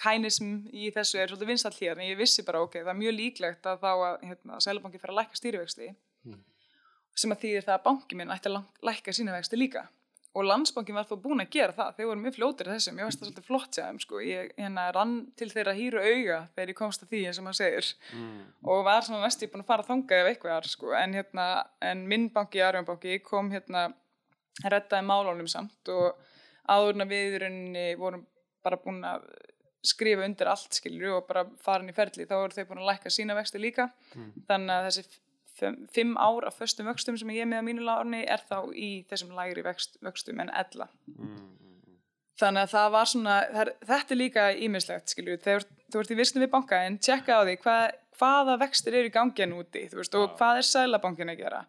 [0.00, 1.98] hænism í þessu er svolítið vinsall hér.
[1.98, 5.12] En ég vissi bara ok, það er mjög líklegt að þá að hérna, Sælabanki fer
[5.12, 5.90] að lækka stýrivexti
[7.14, 9.84] sem að þýðir það að banki minn ætti að lækka sína vexti líka.
[10.34, 11.90] Og landsbankin var þó búin að gera það.
[11.94, 14.22] Þeir voru mjög fljótir þessu, mér finnst það svolítið flott sér sko.
[14.24, 17.58] ég hérna, rann til þeirra hýru auga þegar ég komst að því eins og maður
[17.60, 17.90] segir.
[18.66, 20.90] Og var svona næstu búin að fara þangað ef eitthvað er sko.
[20.98, 21.46] en, hérna,
[21.80, 23.92] en minn banki, Arjónbanki, kom hérna
[24.62, 26.20] reddaði málunum samt og
[26.70, 28.22] áður en að við rauninni vorum
[28.64, 29.26] bara búin að
[29.84, 33.10] skrifa undir allt skilur og bara farin í ferli þá voru þau búin að lækka
[33.12, 33.90] sína vexti líka.
[34.48, 35.20] Þannig að þessi
[35.94, 39.04] fimm, ár af föstum vöxtum sem ég er með á mínu láni er þá í
[39.10, 40.88] þessum lægri vext, vöxtum en ella.
[42.40, 46.16] Þannig að það var svona það þetta er líka ímislegt skilju þegar þú ert í
[46.18, 47.84] vissinu við bankaðin tjekka á því hvað,
[48.18, 51.60] hvaða vextir eru í gangi en úti veist, og hvað er sælabankin að gera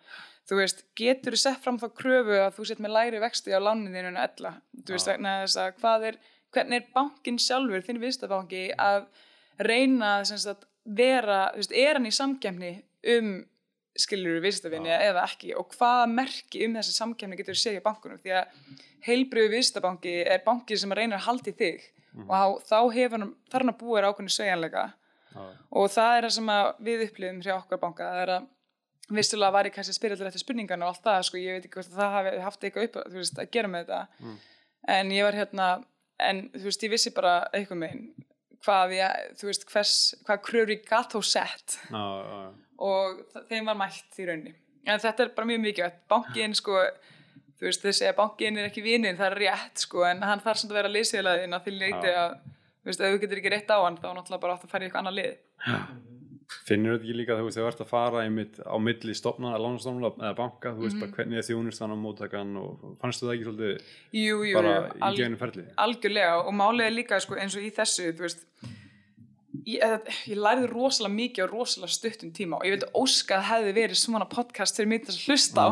[0.50, 3.60] þú veist, getur þú sett fram þá kröfu að þú sett með læri vexti á
[3.60, 6.20] lánin þínu en ella, þú veist, vegna þess að hvað er,
[6.56, 9.10] hvernig er bankin sjálfur þinn viðstabanki að
[9.66, 12.72] reyna sagt vera, þú veist, er hann í samkemni
[13.16, 13.36] um
[13.96, 15.54] skilur við viðstafinni eða ekki?
[15.56, 18.20] Og hvaða merki um þessi samkemni getur þú segja bankunum?
[18.20, 18.58] Því að
[19.08, 21.86] heilbriðu viðstabanki er banki sem reynir að haldi þig
[22.26, 23.34] og á, þá hefur hann,
[23.72, 24.84] að búa þér ákveðinu sveigjanleika.
[25.76, 28.52] Og það er það sem að við upplifum hjá okkar banka það er að
[29.14, 31.68] vissulega var ég kannski að spyrja allir eftir spurningarna og allt það, sko, ég veit
[31.68, 34.36] ekki hvort það hafi haft eitthvað upp veist, að gera með þetta.
[34.95, 35.70] En ég var hérna,
[36.30, 38.06] en þú veist, ég vissi bara eitthvað megin
[38.66, 39.95] hvað ég, þú veist, hvers,
[40.26, 41.76] hvað kröfur ég gat þó sett.
[41.91, 42.47] Já, já, já.
[42.82, 44.56] og þeim var mætt í rauninni.
[44.86, 46.80] En þetta er bara mjög mikið bankin sko
[47.56, 50.62] þú veist þau segja bankin er ekki vinnin það er rétt sko en hann þarf
[50.62, 52.18] samt að vera að því leiti Já.
[52.26, 54.74] að þú veist ef þú getur ekki rétt á hann þá náttúrulega bara átt að
[54.74, 55.38] fara í eitthvað annað lið
[56.66, 59.56] Finnur þetta ekki líka þú veist, þegar þú ert að fara einmitt á milli stofna,
[59.62, 63.48] lánastofna eða banka, þú veist bara hvernig er þjónustan á móttakan og fannstu það ekki
[63.50, 63.76] svolítið
[64.22, 65.68] jú, jú, bara jú, í gegnum ferli?
[65.86, 66.39] algjörlega.
[66.46, 68.46] Og er líka sko eins og í þessu þú veist
[69.66, 73.74] ég, ég lærði rosalega mikið og rosalega stuttum tíma og ég veit óska að hefði
[73.80, 75.70] verið svona podcast fyrir mig til að hlusta á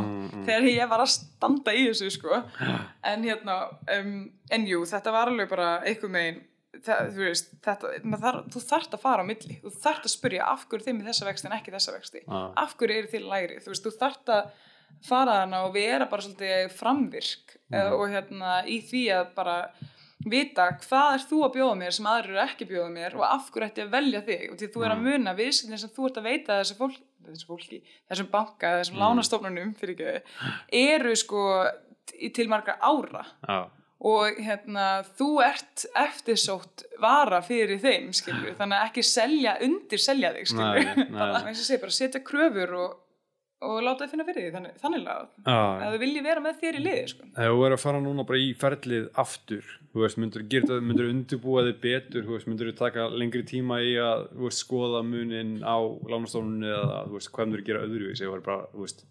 [0.47, 2.41] þegar ég var að standa í þessu sko.
[3.13, 3.59] En hérna
[3.97, 4.17] um,
[4.53, 6.41] en jú, þetta var alveg bara einhver megin
[6.85, 7.93] það, þú veist, þetta,
[8.25, 9.57] þarf, þú þarft að fara á milli.
[9.63, 12.23] Þú þarft að spyrja af hverju þið með þessa vexti en ekki þessa vexti?
[12.27, 12.45] Ah.
[12.63, 14.53] af hverju eru þið læri, þú veist, þú þarft að
[15.03, 17.95] fara hana og vera bara svolítið framvirk mm.
[17.97, 19.57] og hérna í því að bara
[20.23, 23.25] vita hvað er þú að bjóða mér sem aðrir eru ekki að bjóða mér og
[23.27, 24.45] af hverju ætti að velja þig?
[24.51, 27.49] Og því þú er að muna viðskiptin sem þú ert að veita þessu fólk, þessu
[27.49, 27.79] fólki,
[28.11, 29.03] þessum banka þessum mm.
[29.03, 31.47] lánastofnunum fyrir ekki eru sko
[32.35, 33.25] til marga ára.
[33.43, 33.59] Já,
[34.03, 40.33] og hérna þú ert eftirsótt vara fyrir þeim skilju, þannig að ekki selja undir selja
[40.35, 40.51] þig
[41.15, 42.97] bara eins og segja setja kröfur og,
[43.63, 44.51] og láta þið finna fyrir því.
[44.57, 47.29] Þannig, þannig að að þau vilji vera með þér í liði sko.
[47.37, 51.65] Þegar þú er að fara núna bara í ferlið aftur, þú veist, myndur þú undirbúa
[51.69, 55.79] þig betur, þú veist, myndur þú taka lengri tíma í að, veist, skoða munin á
[55.79, 59.05] lánastofnunni eða, þú veist, hvað myndur þú gera öðruvísi, þú veist, bara, þú veist,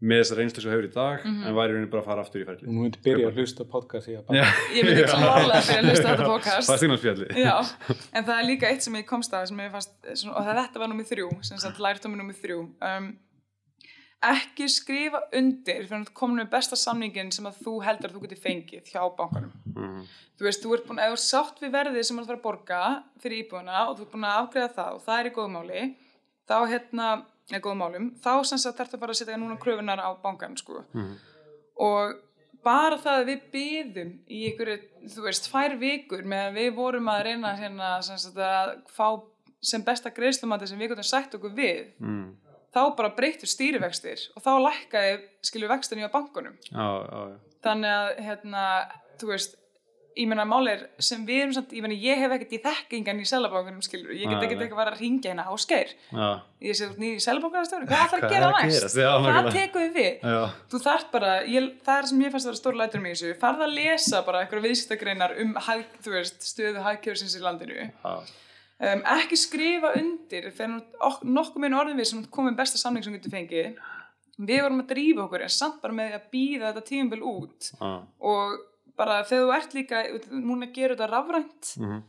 [0.00, 2.46] með þessar reynslu sem hefur í dag, en væri raunin bara að fara aftur í
[2.46, 2.68] ferlið.
[2.68, 4.12] Nú myndi byrja að hlusta podcast að
[4.76, 6.66] ég myndi klálega fyrir að hlusta á þetta podcast.
[6.68, 7.28] Það er stignarspjalli.
[7.40, 7.56] Já,
[8.12, 10.82] en það er líka eitt sem ég komst að sem ég fannst, og það, þetta
[10.82, 12.58] var nummið þrjú sem sagt lærtómi nummið þrjú.
[12.90, 13.06] Um,
[14.26, 18.22] ekki skrifa undir fyrir að koma með besta samningin sem að þú heldur að þú
[18.26, 19.52] getur fengið hjá bankanum.
[19.76, 20.00] Mhm.
[20.36, 22.80] þú veist, þú ert búin, þú ert sátt við verðið sem að fara að borga
[23.22, 25.18] fyrir íbúðuna og þú ert búin að afgreða það og það
[27.50, 30.56] er í góðmáli þá eða sem sagt þarftu bara að setja núna kröfunar á bankan
[30.58, 30.82] sko
[31.78, 32.16] og
[32.66, 34.76] bara það að við byðum í einhverju,
[35.14, 39.06] þú veist, tvær vikur með að við vorum að reyna hérna, sem sagt, að fá
[39.62, 42.34] sem besta greiðslumandi sem við gotum sagt okkur við Mm.
[42.74, 45.12] þá bara breytur stýrivextir og þá lækkaði
[45.46, 47.38] skilur vextin í á bankunum Já, já, já.
[47.64, 48.64] þannig að hérna,
[49.20, 49.56] þú veist
[50.16, 53.18] ég meina máli er sem við erum samt, ég meina ég hef ekkert í þekkingan
[53.20, 56.28] í selabankunum skilur, ég get ekkert eitthvað að ringja hérna áskeir Já,
[56.64, 58.96] ég sé út nýri selabankunarstjóri, hvað ætlar að gera er næst?
[59.26, 60.24] hvað tekum við við?
[60.24, 60.40] Já,
[60.72, 63.34] þú þarft bara, ég, það er sem ég fannst að vera stór lætur í þessu,
[63.44, 65.52] farð að lesa bara eitthvað viðskiptagreinar um
[66.06, 67.90] þú veist, stöðu hagkjörsins í landinu.
[68.76, 73.14] Um, ekki skrifa undir fyrir ok- nokkuð minn orðin við sem komum besta samning sem
[73.14, 73.78] við getum fengið.
[74.36, 77.70] Við vorum að drífa okkur en samt bara með að býða þetta tíumbil út.
[77.80, 77.92] Já.
[78.20, 78.58] og
[78.96, 82.02] bara þegar þú ert líka núna gerur þetta rafrænt Mhm.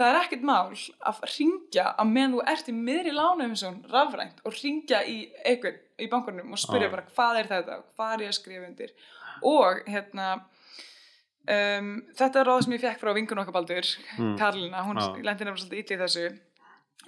[0.00, 0.72] það er ekkert mál
[1.04, 3.54] að ringja að meðan þú ert í miðri lánum
[3.92, 6.90] rafrænt og ringja í einhvern í bankunum og spyrja Já.
[6.90, 8.90] bara hvað er þetta hvað er ég að skrifa undir
[9.42, 10.28] og hérna
[11.50, 13.86] um, þetta er ráð sem ég fekk frá vingun okkar baldur
[14.18, 14.36] Mm.
[14.38, 15.08] Karlina, hún Já.
[15.24, 16.38] lendi nefnilega svolítið illa í þessu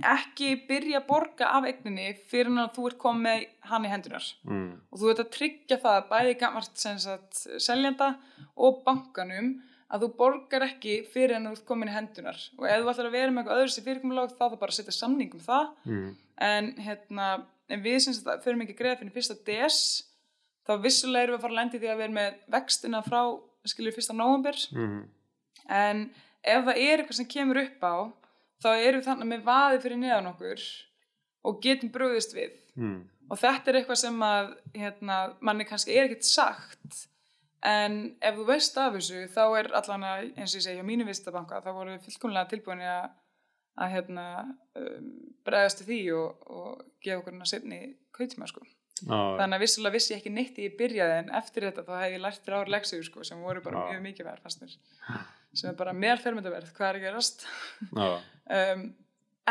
[0.01, 3.91] ekki byrja að borga af eigninni fyrir en að þú ert komið með hann í
[3.93, 4.71] hendunar Mm.
[4.91, 6.39] og þú ert að tryggja það bæði
[7.03, 8.09] sagt seljanda
[8.57, 9.51] og bankanum
[9.93, 13.07] að þú borgar ekki fyrir en þú ert komin í hendunar og ef þú ætlar
[13.11, 15.69] að vera með eitthvað öðru sem fyrirkomulag þá það bara að setja samning um það
[15.85, 16.17] Mm.
[16.41, 17.29] en hérna
[17.69, 19.77] en við sem sagt förum ekki greið fyrir fyrsta des
[20.67, 23.21] þá vissulega erum við að fara að lendi því að erum með vextina frá
[23.67, 25.05] skilur fyrsta nóvambir Mm.
[25.69, 26.11] en
[26.43, 27.95] ef það er eitthvað sem kemur upp á
[28.63, 30.67] þá við þannig með vaði fyrir neðan okkur
[31.49, 33.03] og getum brugðist við Mm.
[33.29, 37.03] og þetta er eitthvað sem að hérna, manni kannski er ekkert sagt
[37.69, 40.87] en ef þú veist af þessu þá er allan að, eins og ég segi hjá
[40.89, 43.11] mínu vistabanka, þá voru við fullkomlega tilbúin að,
[43.77, 44.25] að hérna,
[44.81, 45.11] um,
[45.45, 47.81] bregðast til því og, og gefa okkur hana setni
[48.17, 48.65] kautíma sko.
[49.03, 49.21] Já.
[49.41, 52.21] þannig að vissulega vissi ég ekki neitt í byrjaði en eftir þetta þá hef ég
[52.23, 53.89] lært þrjár leksíur sko, sem voru bara Já.
[53.97, 54.77] mjög mikið verð fannst mér
[55.53, 57.43] sem er bara meðal fermyndaverð hvað er að gerast
[57.91, 58.13] Já.
[58.59, 58.85] um,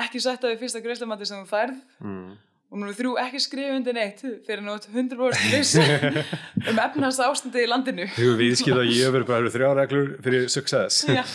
[0.06, 2.32] ekki sætta við fyrsta greiðslamati sem þú færð Mm.
[2.72, 5.74] og númer þrjú ekki skrifa undir neitt fyrir nátt 100% viss
[6.72, 11.02] um efnast ástandi í landinu Þú viðskipt að ég verður bara þrjá reglur fyrir success.
[11.12, 11.26] Já,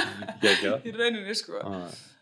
[0.88, 1.60] í rauninni sko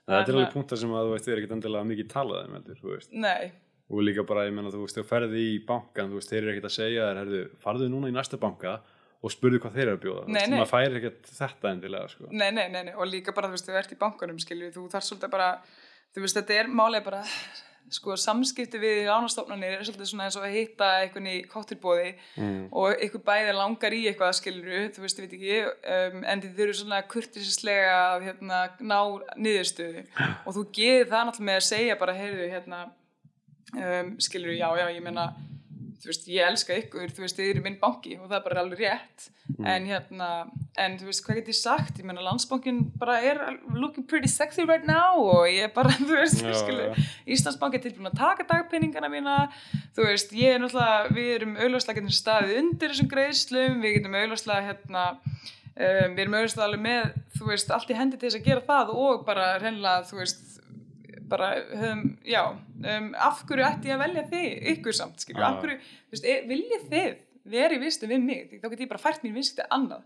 [0.09, 2.55] Þetta er alveg punktar sem að þú veist, þið er ekkert endilega mikið talað um
[2.57, 3.11] heldur, þú veist.
[3.13, 3.51] Nei,
[3.89, 6.51] Og líka bara, ég menna, þú veist, þú ferði í bankan, þú veist, þeir eru
[6.53, 8.75] ekkert að segja þér, herðu, farðu núna í næsta banka
[9.25, 10.25] og spurðu hvað þeir eru að bjóða.
[10.27, 10.59] þú Nei, veist, nei.
[10.61, 12.29] Maður færi ekkert þetta endilega, sko.
[12.31, 12.93] nei, nei, nei, nei.
[12.95, 15.49] og líka bara þú veist, þú ert í bankanum skilju, þú þarf svolítið bara
[16.15, 17.23] þú veist, þetta er málið bara
[17.89, 22.69] sko, samskipti við lánastofnanir er svolítið svona eins og að hitta einhvern í káttilbóði Mm.
[22.77, 25.57] og einhver bæði langar í eitthvað skilju, þú veist, ég veit ekki
[26.13, 28.99] um, en þið þurfum svona kurtisislega að hérna, ná
[29.41, 30.05] niðurstöðu
[30.45, 32.83] og þú gerir það náttúrulega með að segja bara, heyrðu, hérna
[33.75, 35.33] um, skilur já, já, ég meina
[35.99, 38.63] þú veist, ég elska ykkur, þú veist, þið eru minn banki og það er bara
[38.63, 39.27] alveg rétt.
[39.67, 40.29] En hérna,
[40.79, 41.99] en þú veist, hvað get ég sagt?
[41.99, 43.41] Ég meina, landsbankin bara er
[43.75, 47.07] looking pretty sexy right now og ég bara, þú veist, Já, skilur já.
[47.35, 49.37] Íslandsbanki er tilbúin að taka dagpenningana mína.
[49.97, 54.19] Þú veist, ég er náttúrulega við erum auðvarslega getum staðið undir þessum greiðslum, við getum
[54.21, 58.41] auðvarslega hérna um, við erum auðvarslega alveg með þú veist, allt í hendi til þess
[58.41, 60.47] að gera það og bara reynilega, þú veist
[61.31, 65.49] bara höfum, já um, af hverju ætti ég að velja þig, ykkur samt skilju, Já.
[65.51, 69.25] af hverju, þú veist, viljið þið verið vistu við mig, þá get ég bara fært
[69.25, 70.05] mín viðskipti annað.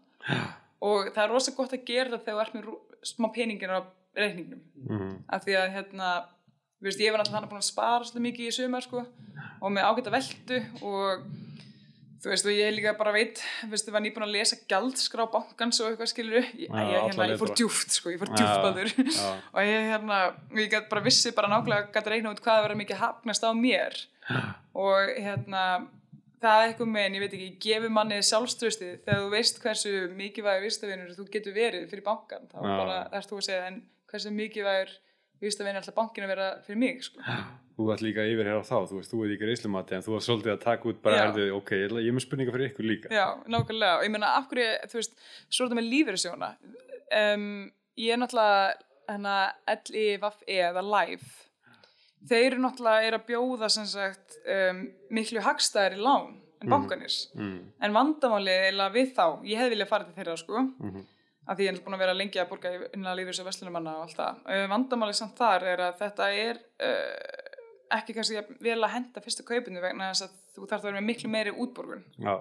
[0.82, 3.80] Og það er rosa gott að gera það þegar þú ert með smá peningin á
[4.18, 4.62] reikningnum.
[4.86, 5.12] Mm.
[5.32, 6.08] af því að hérna
[6.82, 9.04] þú veist, ég var alltaf hann búin að spara svolítið mikið í sumar sko,
[9.62, 11.26] og með ágæta veldu og
[12.22, 15.80] þú veist, og ég líka bara veit veist, ég var nýbúin að lesa gjaldskrá bankans
[15.82, 18.78] og eitthvað skilur ég, ég, Já, hérna, ég fór djúft, sko, ég fór djúft að
[18.78, 19.32] þur já.
[19.54, 20.20] og ég hérna,
[20.60, 23.98] ég gæti bara vissi bara nákvæmlega gæti reikna út hvað verið mikið hafnast á mér.
[24.78, 25.64] Og hérna
[26.42, 29.94] það er eitthvað með, en ég veit ekki, gefur manni sjálfströstið þegar þú veist hversu
[30.18, 34.32] mikilvægur vistavinur þú getur verið fyrir bankan þá bara ert þú að segja en hversu
[35.42, 37.20] mikilvægur vistavinur alltaf bankin að vera fyrir mig sko.
[37.76, 40.12] Þú ætti líka yfir hér á þá, þú veist, þú er ekki reynslumati en þú
[40.14, 43.08] var svolítið að taka út bara, herðu, ok, ég, er með spurninga fyrir ykkur líka.
[43.10, 45.14] Já, nákvæmlega, og ég meina af hverju, þú veist,
[45.48, 46.50] svo er þetta með lífeyrissjóna
[47.34, 48.74] um, ég er náttúrulega
[49.08, 49.36] hérna
[49.90, 51.32] LIVE eða LIVE
[52.28, 57.72] þeir eru náttúrulega er að bjóða sem sagt um, miklu hagstæðari lán en bankanir Mm.
[57.82, 61.02] en vandamálið er við þá, ég hefði viljað fara til þeirra sko, Mhm.
[61.42, 64.06] Af því ég er búin að vera lengi að borga innan lífis og veslunumanna og
[64.06, 67.52] allt það uh, vandamálið samt þar er að þetta er uh,
[67.98, 71.08] ekki kannski vel að henda fyrstu kaupinu vegna þess að þú þarf að vera með
[71.10, 72.34] miklu meiri útborgun Já,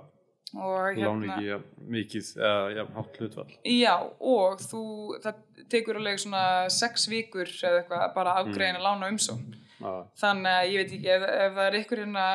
[0.58, 1.58] og ekki ja,
[1.95, 3.49] mikið, eða ja, hátt hlutvall.
[3.72, 4.84] Já, og þú,
[5.24, 9.45] það tekur alveg svona sex vikur eða eitthvað bara að afgreiðin að lána umsón.
[9.82, 12.27] Já, Þannig að ég veit ekki, ef, ef það er ykkur hérna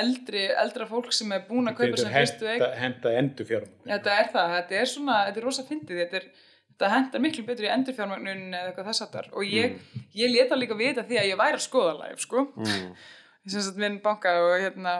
[0.00, 3.92] eldri, eldra fólk sem er búin að kaupa sem fyrstu eign, henda, henda endur fjármagn
[3.94, 6.46] þetta er það, þetta er svona, þetta er rosa fyndið, þetta
[6.78, 9.78] þetta hendar miklu betur í endurfjármagnun eða eitthvað þess aftar og ég,
[10.14, 12.92] ég leta líka vita því að ég væri að skoða live, sko, mm.
[13.50, 14.92] sem sagt minn banka og hérna,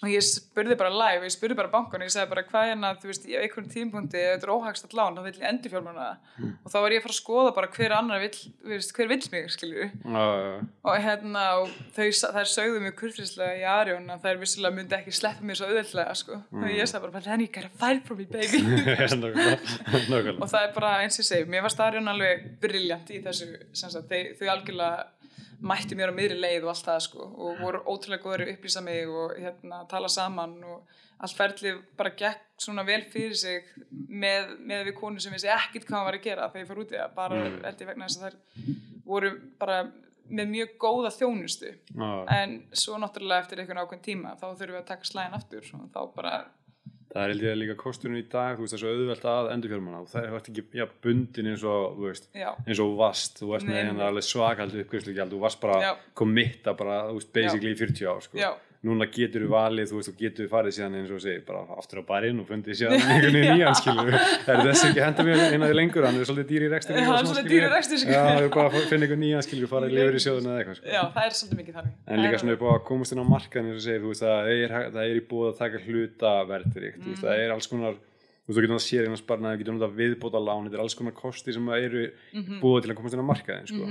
[0.00, 2.92] og ég spurði bara live, ég spurði bara bankan og ég sagði bara hvað hérna,
[3.00, 6.06] þú veist, í einhvern tímpunkti ef þetta er óhagst lán, þá vill ég endur fjármána
[6.40, 8.40] og þá var ég að fara að skoða bara hver annar vill,
[8.70, 10.24] veist, hver vill mig, skilju já,
[10.88, 15.14] og hérna, og þau, þær sögðu mig kurfrislega í Arjón að þær vissilega myndi ekki
[15.20, 16.40] sleppa mér svo auðveldlega, sko.
[16.56, 18.60] Og ég sagði bara, but then you gotta fight for me, baby.
[20.40, 23.52] Og það er bara eins og ég segi, mér var Arjón alveg briljant í þessu,
[23.76, 25.08] sem sagt, þau, þau algjörlega
[25.60, 28.82] mætti mér á miðri leið og allt það sko og voru ótrúlega góður að upplýsa
[28.86, 33.64] mig og hérna tala saman og allt ferlið bara gekk svona vel fyrir sig
[34.08, 36.80] með, með við konu sem vissi ekkit hvað hann var að gera þegar ég fór
[36.84, 37.58] út í það bara Mm.
[37.64, 39.30] held ég vegna þess að þær voru
[39.60, 39.80] bara
[40.30, 44.80] með mjög góða þjónustu Já, en svo náttúrulega eftir einhvern ákveðn tíma þá þurfum við
[44.80, 46.34] að taka slæðin aftur og þá bara
[47.10, 49.72] það er ég líka kosturinn í dag, þú veist, það er svo auðvelt að endur
[49.74, 53.40] fjármanna og það er ekki, já, bundin eins og, þú veist, eins og þú varst,
[53.42, 55.94] þú Nei, með hérna alveg svakaldi uppgjörslugjald, þú varst bara
[57.18, 58.38] veist, basically í 40 ár, sko.
[58.80, 61.60] Núna getur þú valið, þú veist, þú getur farið síðan eins og þú segir, bara
[61.76, 65.04] aftur á barinn og fundið síðan einhvern veginn nýjan, skilur Það er þess ekki að
[65.04, 67.68] henda mér eina því lengur, hann er svolítið dýri rekstur Hann er svolítið dýr í
[67.74, 68.14] rekstri, sko.
[68.14, 70.88] Já, er bara finna einhvern nýjan, skilur, farið lifur í sjóðuna eða eitthvað, sko.
[70.96, 71.92] já, það er svolítið mikið þannig.
[72.08, 74.24] En líka svona upp á að komast inn á markaðin eins og segir, þú veist,
[74.24, 77.04] það er, það er í búið að taka hluta verðtrykt,
[78.50, 81.12] þú getur náttúrulega sér einhvern sparnað, þú getur náttúrulega viðbóta lán, þetta er alls konar
[81.14, 82.00] kosti sem eru
[82.64, 83.84] búið til að komast inn á markaðin, sko.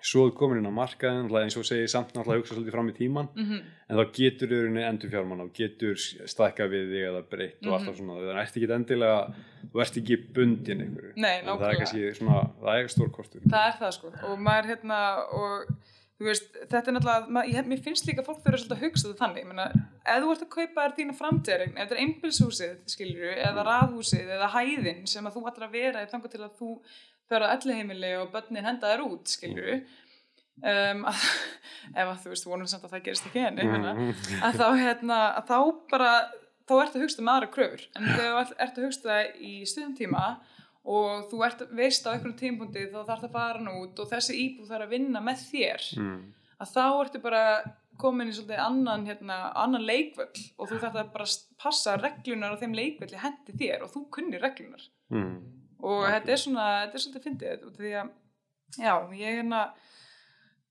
[0.00, 3.28] Svo komin inn á markaðin, eins og segir samt náttúrulega hugsa svolítið fram í tíman,
[3.36, 7.98] en þá getur rauninni endur fjármann og getur stækka við þig eða breytt og alltaf
[7.98, 9.20] svona, þannig að ert ekki endilega,
[9.74, 11.12] þú ert ekki bundin einhverju.
[11.20, 13.44] Nei, Það er kannski svona, það er stór kostur.
[13.44, 14.12] það er það sko.
[14.30, 15.00] Og maður hérna
[15.36, 15.70] og
[16.20, 19.24] þú veist, þetta er náttúrulega ég, mér finnst líka fólk þurfa svolítið að hugsa þetta
[19.26, 19.46] þannig.
[19.52, 19.68] Menna,
[20.04, 24.34] ef þú ert að kaupa þér þína framtíðaregn ef þetta er einbilshúsið, skilur eða raðhúsið,
[24.36, 26.74] eða hæðin sem að þú ætlar að vera þangar til að þú
[27.30, 31.24] fer á elliheimili og börnin henda þér út skilur um, að,
[31.94, 34.14] ef að þú veist, vonum samt að það gerist ekki henni mm.
[34.46, 35.58] að þá hérna, að þá
[35.92, 36.12] bara
[36.70, 39.44] þá ertu að hugsa um aðra kröfur en þegar þú ert- ert að hugsa það
[39.50, 40.24] í stuðum tíma
[40.90, 44.10] og þú ert, veist á einhverjum tímpundi þá þarf það að fara hann út og
[44.12, 46.18] þessi íbúð þarf að vinna með þér mm.
[46.64, 47.42] að þá ertu bara
[48.00, 51.26] komin í svolítið annan, hérna, annan leikvöll og þú þarf að bara
[51.60, 55.40] passa reglunar á þeim leikvölli hendi þér og þú kunni reglunar Mm.
[55.82, 58.10] Og þetta er svona, þetta er svolítið fyndið því að,
[58.76, 59.62] já, ég hérna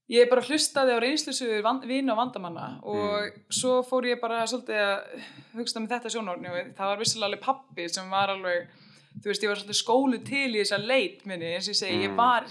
[0.10, 5.26] ég bara hlustaði á reynslusugur vina og vandamanna og svo fór ég bara svolítið að
[5.60, 8.72] hugsta með þetta sjónórni og það var vissilega alveg pappi sem var alveg
[9.20, 12.01] þú veist, ég var svolítið skólu til í þessa leit minni, eins og ég segi,
[12.07, 12.47] ég var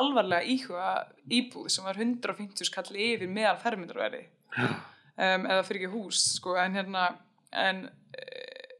[0.00, 0.90] alvarlega íhuga
[1.38, 4.24] íbúð sem var 150 skall yfir meðal fermyndarverði
[4.56, 7.08] um, eða fyrir ekki hús sko, en hérna
[7.52, 7.84] en,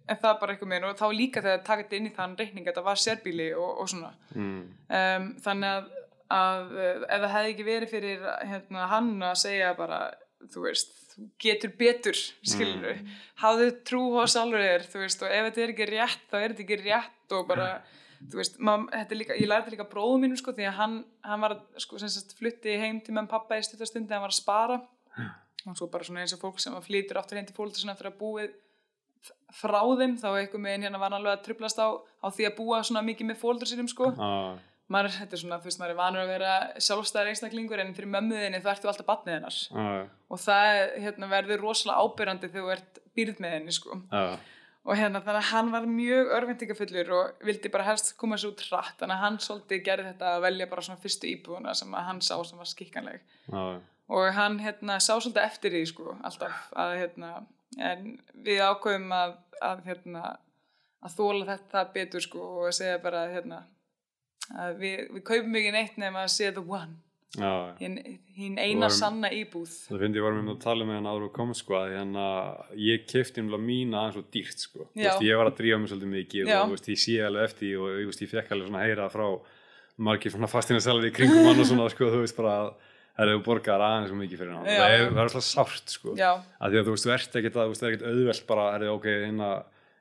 [0.07, 2.67] en það bara eitthvað meina og þá líka þegar taka þetta inn í þann reikning
[2.67, 4.63] að þetta var sérbíli og, og svona Mm.
[4.99, 5.91] um, þannig að,
[6.37, 10.01] að eh, ef það hefði ekki verið fyrir hérna, hann að segja bara
[10.53, 13.15] þú veist, þú getur betur skilur mm.
[13.43, 16.67] hafðu trú sjálfur þér þú veist, og ef þetta er ekki rétt þá er þetta
[16.67, 17.71] ekki rétt og bara
[18.21, 21.01] þú veist, mað, þetta er líka, ég lærði líka bróðu mínum sko, því að hann,
[21.25, 24.79] hann var sko, sagt, flutti heim til með pappa í stuttarstundi hann var að spara
[25.67, 28.55] og svo bara eins og fólk sem flytur aftur heim til fólk eftir að búið
[29.57, 32.81] frá þeim þá eitthvað með hérna var alveg að trublast á, á því að búa
[32.85, 34.59] svona mikið með fóldur sínum sko Ah.
[34.89, 38.11] maður, þetta er svona, þú veist, maður er vanur að vera sjálfstæðar einstaklingur en fyrir
[38.13, 40.05] mömmuðinni þá ertu alltaf batnið hennar Ah.
[40.31, 44.03] og það hérna, verður rosalega ábyrrandi þegar þú ert býrð með henni sko.
[44.13, 44.37] Ah.
[44.87, 48.61] og hérna þannig að hann var mjög örvendingafullur og vildi bara helst koma sér út
[48.69, 52.21] hratt þannig að hann svolítið gerði þetta að velja bara svona fyrstu íbúðuna sem hann
[52.23, 53.21] sá sem var skikkanleg
[54.09, 57.33] og hann hérna sá svolítið eftir því sko alltaf að hérna
[57.77, 58.13] en
[58.47, 60.37] við ákveðum að, að hérna
[61.07, 63.65] að þóla þetta betur sko og að segja bara hérna
[64.57, 66.97] að við, við kaupum ekki neitt nema að sé the one.
[67.37, 67.99] Hinn,
[68.33, 69.73] hinn eina sanna íbúð.
[69.91, 72.27] Það finnst ég var með að tala með hann áður og kom sko að hérna
[72.81, 74.87] ég kefti um mína aðeins og dýrt sko.
[74.95, 77.99] Veist, ég var að drífa mig svolítið mikið og veist, ég sé alveg eftir og
[78.07, 79.27] veist, ég fekk alveg svona að heyra frá
[80.07, 82.73] margir svona fastina selvi kringum hann og svona sko þú veist bara að
[83.17, 86.15] það eru borgar aðeins svo mikið fyrir hann það er, það er alltaf sárt sko.
[86.61, 88.47] Að því að þú veist, þú ert ekkert að, þú veist, það er ekkert auðvelt
[88.51, 89.49] bara, er þið ok, hérna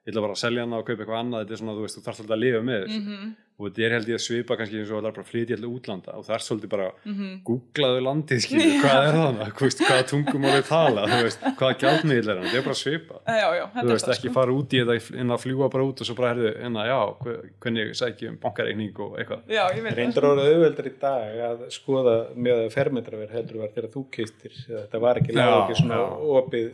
[0.05, 1.95] ég ætla bara að selja hana og kaupa eitthvað annað, þetta er svona, þú veist,
[1.97, 2.99] þú þarfst alltaf að lifa með þessu.
[3.01, 3.31] Mhm.
[3.55, 5.55] Og þetta er held ég að svipa kannski eins og það er bara að flytja
[5.55, 7.29] alltaf útlanda og það er svolítið bara, Mhm.
[7.47, 12.35] googlaðu landið skilur, hvað er það, veist, hvaða tungumál er tala, veist, hvaða gjaldmiðl er
[12.41, 12.49] hann?
[12.51, 14.81] Þetta er bara svipa, já, já, þú þetta veist, það ekki sko fara út í
[14.83, 17.95] þetta en að fljúa bara út og svo bara herðu, en að já, hve- hvernig
[18.01, 19.41] sækjum bankareikning og eitthvað.
[19.55, 23.89] Já, ég veit Reyndar orðið auðveldar í dag að skoða með fermetraverð heldur var þegar
[23.95, 26.11] þú keistir þetta var ekki Já, lág ekki svona já.
[26.41, 26.71] opið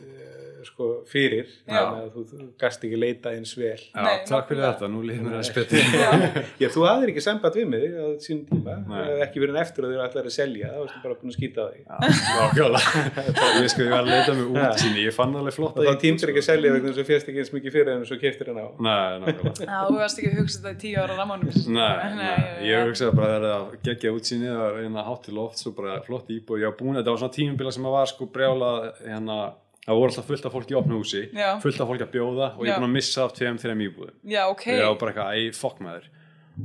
[0.68, 1.52] sko, fyrir Já.
[1.68, 3.80] þannig að þú, þú gast ekki leita eins vel.
[3.82, 5.74] Já, Nei, takk fyrir þetta, nú líður mér að spytta
[6.62, 8.74] Já, þú hafðir ekki samband við mig á sín tíma,
[9.26, 11.60] ekki verið en eftir að þau ætlaði að selja, þá varstu bara búin að skýta
[11.62, 11.80] á því.
[11.92, 12.90] Nákvæmlega.
[13.62, 16.28] Ég sko, ég var að leita með útsýni, ég fann alveg flott og þá tímtur
[16.32, 18.62] ekki að selja vegna þess að fjast ekki eins mikið fyrir en svo keftir hann
[18.62, 19.66] á Nei, nákvæmlega.
[19.66, 20.32] Já, þú varst ekki
[29.88, 31.22] að að það að það að það voru alltaf fullt af fólki í opnu húsi,
[31.34, 31.60] Já.
[31.62, 32.76] fullt af fólki að bjóða og ég Já.
[32.76, 34.16] er búin að missa af tveim, þreim íbúðum.
[34.24, 34.66] Já, ok.
[34.68, 36.10] Ég var bara eitthvað, æ, fokk með þér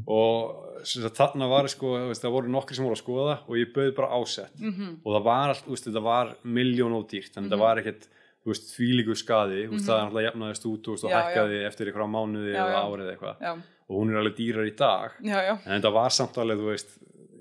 [0.06, 3.36] og sem sagt, þarna var sko, þú veist, það voru nokkri sem voru að skoða
[3.48, 5.00] og ég bauð bara ásett Mhm.
[5.04, 8.06] og það var allt, þú veist, þetta var miljón og dýrt, þannig þetta var ekkert
[8.44, 11.16] þú veist, þvílíku skadi, þú veist, það er alltaf jafnaðist út þú veist, og Mhm.
[11.16, 12.82] Já, hækkaði eftir á mánuði Já, eða já.
[12.86, 13.36] árið eða eitthvað.
[13.40, 13.52] Já,
[13.88, 15.10] og hún er alveg dýrar í dag.
[15.22, 15.58] Já, já.
[15.66, 16.88] En þetta var samt alveg, þú veist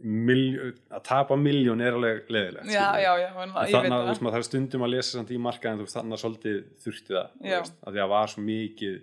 [0.06, 4.36] að tapa miljón er alveg leðilegt Já, já, já, en, þannig að það.
[4.36, 7.98] þarf stundum að lesa samt í markaðin, veist, þannig að svolítið þurfti það, veist, að
[7.98, 9.00] því að var svo mikið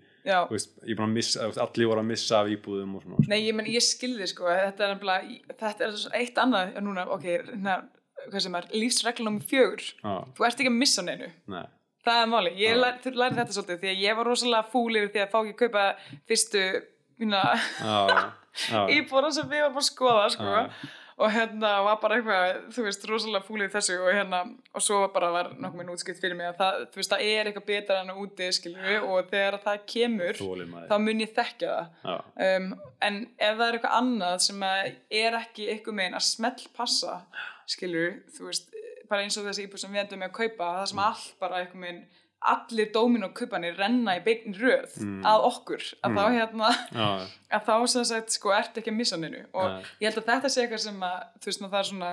[0.53, 4.28] veist, er missa, allir voru að missa af íbúðum svona, nei, ég, men, ég skilði
[4.30, 7.78] sko Þetta er nefnilega, þetta er eitt annað núna, ok, hérna,
[8.30, 9.82] er lífsreglum fjögur.
[9.82, 11.30] Já, Þú ert ekki að missa neinu.
[11.50, 11.64] Nei,
[12.03, 14.96] Það er máli, ég lær, þú lærði þetta svolítið því að ég var rosalega fúl
[14.98, 15.84] yfir því að fá ekki að kaupa
[16.30, 16.62] fyrstu
[17.22, 17.42] mína
[18.92, 20.59] íbúra sem við varum að skoða sko.
[21.22, 24.38] Og hérna var bara eitthvað þú veist, rosalega fúl í þessu og hérna
[24.72, 27.50] og svo bara var nokkuð minn útskipt fyrir mig að það, þú veist, það er
[27.50, 31.76] eitthvað betra en að úti skilju og þegar það kemur þólimaði, þá mun ég þekkja
[31.76, 32.24] það.
[32.48, 32.70] Um,
[33.09, 37.18] en ef það er eitthvað annað sem er ekki eitthvað megin að smell passa
[37.76, 38.72] skilur, þú veist
[39.12, 41.61] bara eins og þessi íbúð sem við endum með að kaupa það sem allt bara
[41.61, 42.03] eitthvað megin
[42.53, 44.97] allir dómin og kaupanir renna í beitin röð
[45.28, 47.07] að okkur, að þá hérna já,
[47.59, 49.45] að þá sem sagt sko ert ekki að missa neinu.
[49.53, 49.93] Og Nei.
[50.03, 52.11] ég held að þetta sé eitthvað sem að þú veist maður það er svona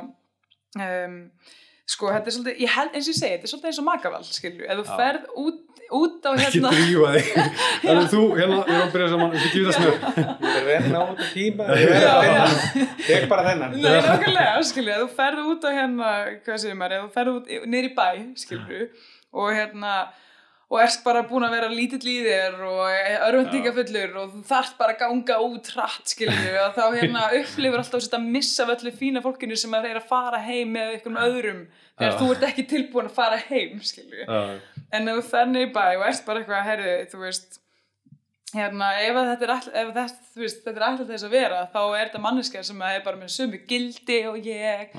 [0.86, 1.18] um,
[1.90, 3.88] sko, þetta er svolítið, ég held, eins og ég segi, þetta er svolítið eins og
[3.88, 5.60] makaval, skilju, ef þú ferð út,
[6.00, 7.28] út á ekki hérna, drífa þig
[7.82, 9.98] þannig að þú, hérna, við erum að byrja saman við gefum það smjör.
[10.06, 11.64] Ég er að reyna á þetta tíma.
[11.74, 12.46] Ég er að reyna
[13.08, 13.70] Tek bara þennan.
[13.74, 16.10] Nei, nákvæmlega, skilju, ef þú ferð út á hérna,
[16.46, 16.58] hvað
[19.36, 19.94] og hérna,
[20.70, 22.82] og erst bara búin að vera lítill í þér og
[23.28, 28.06] örvendingafullur og þú þarft bara að ganga út hratt, skilju, og þá hérna upplifur alltaf
[28.06, 31.64] þetta að missa af öllu fína fólkinu sem er að fara heim með einhverjum öðrum
[32.00, 32.20] þegar Já.
[32.22, 34.28] þú ert ekki tilbúin að fara heim, skilju.
[34.94, 37.60] En þú í bæ og ert bara eitthvað, herri, þú veist,
[38.56, 39.54] hérna, ef að þetta er
[40.74, 44.20] er alltaf þess að vera, þá er þetta manneskja sem er bara með sömu gildi
[44.30, 44.94] og ég,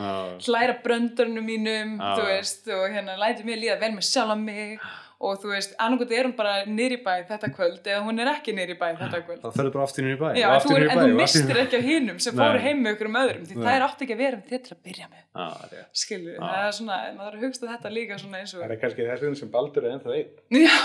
[0.47, 4.79] hlæra bröndurinn mínum, veist, og hérna lætur mér líða vel með sjálfa mig
[5.21, 8.55] og þú veist, annarkot er hún bara í bæ þetta kvöld eða hún er ekki
[8.57, 9.43] í bæ þetta kvöld.
[9.43, 11.03] þá ferðu bara aftur inn í bæ Já, og en aftur þú, er, en bæ
[11.03, 11.61] þú niður í bæ.
[11.65, 13.65] ekki af hinum sem fóru heim með ykkur um öðrum því Nei.
[13.67, 15.91] það er átt ekki að vera um þér til að byrja með Já, rétt.
[16.03, 16.41] skilur, Já.
[16.41, 19.09] það er svona, maður þarf að hugsta þetta líka svona eins Það og er kannski
[19.11, 20.31] þess vegna sem Baldur er ennþá einn
[20.65, 20.79] Já,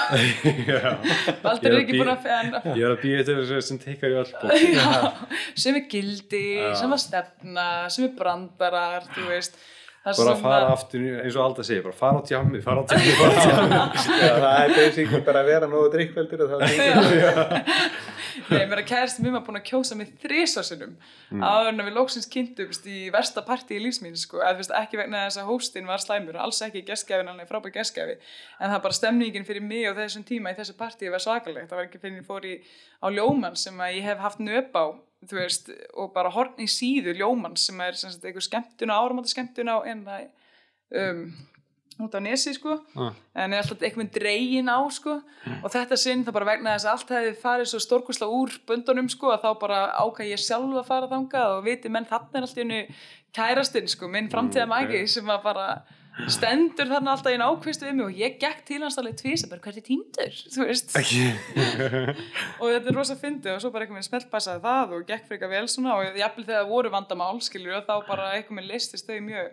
[0.68, 0.92] Já.
[1.46, 4.20] Baldur er ekki búin að en, ég er að býja þess sem teikar í
[4.76, 4.92] Já,
[5.56, 6.44] sem er gildi,
[6.76, 9.56] sem er stefna, sem er brandarar, þú veist.
[10.06, 12.82] Það bara að fara aftur í- eins og Alda segir bara fara á tjammi, fara
[12.82, 13.80] á tjammi, fara á tjammi
[14.22, 18.03] Já, það er basically bara að vera nógu drikkveldur og það er
[18.45, 21.41] Nei, mér að kærasti mér var búin að kjósa mig þrísvarsinum mm.
[21.41, 24.76] áður en að við lóksins kynntumst í versta partí í lífsmín, sko, eða þú veist,
[24.82, 28.18] ekki vegna þess að hóstinn var slæmur, alls ekki gestgæfin, alveg frábær gestgæfi,
[28.60, 31.80] en það bara stemningin fyrir mig og þessum tíma í þessu partí var svakalegt, það
[31.80, 32.56] var ekki fyrir ég fór í
[33.01, 34.86] á ljómann sem að ég hef haft nöp á,
[35.30, 38.97] þú veist, og bara horn í síðu ljómann sem er sem sagt einhver skemmtun á
[39.01, 40.30] áramáttu skemmtun á en það
[41.01, 41.21] um,
[42.05, 43.13] út á nesi sko Ah.
[43.36, 45.13] en er alltaf einhvern dregin á sko
[45.63, 49.07] og þetta sinn það bara vegna þess að allt hefði farið svo stórkursla úr böndunum
[49.09, 52.47] sko að þá bara ákvað ég sjálf að fara þangað og viti menn þarna er
[52.49, 52.82] alltaf einu
[53.36, 54.91] kærastinn sko, minn framtíða Mm, ok.
[54.91, 55.67] mæki sem að bara
[56.32, 59.61] stendur þarna alltaf einu ákvist við mig og ég gekk til hans alveg tvís bara
[59.66, 60.95] hvert er týndur, þú veist.
[62.61, 65.51] Og þetta er rosa fyndið og svo bara einhvern veginn smeltpassaði það og gekk frekar
[65.51, 69.09] vel svona og jafnvel þegar það voru vandamál skilur og þá bara einhvern veginn listist
[69.09, 69.51] þau mjög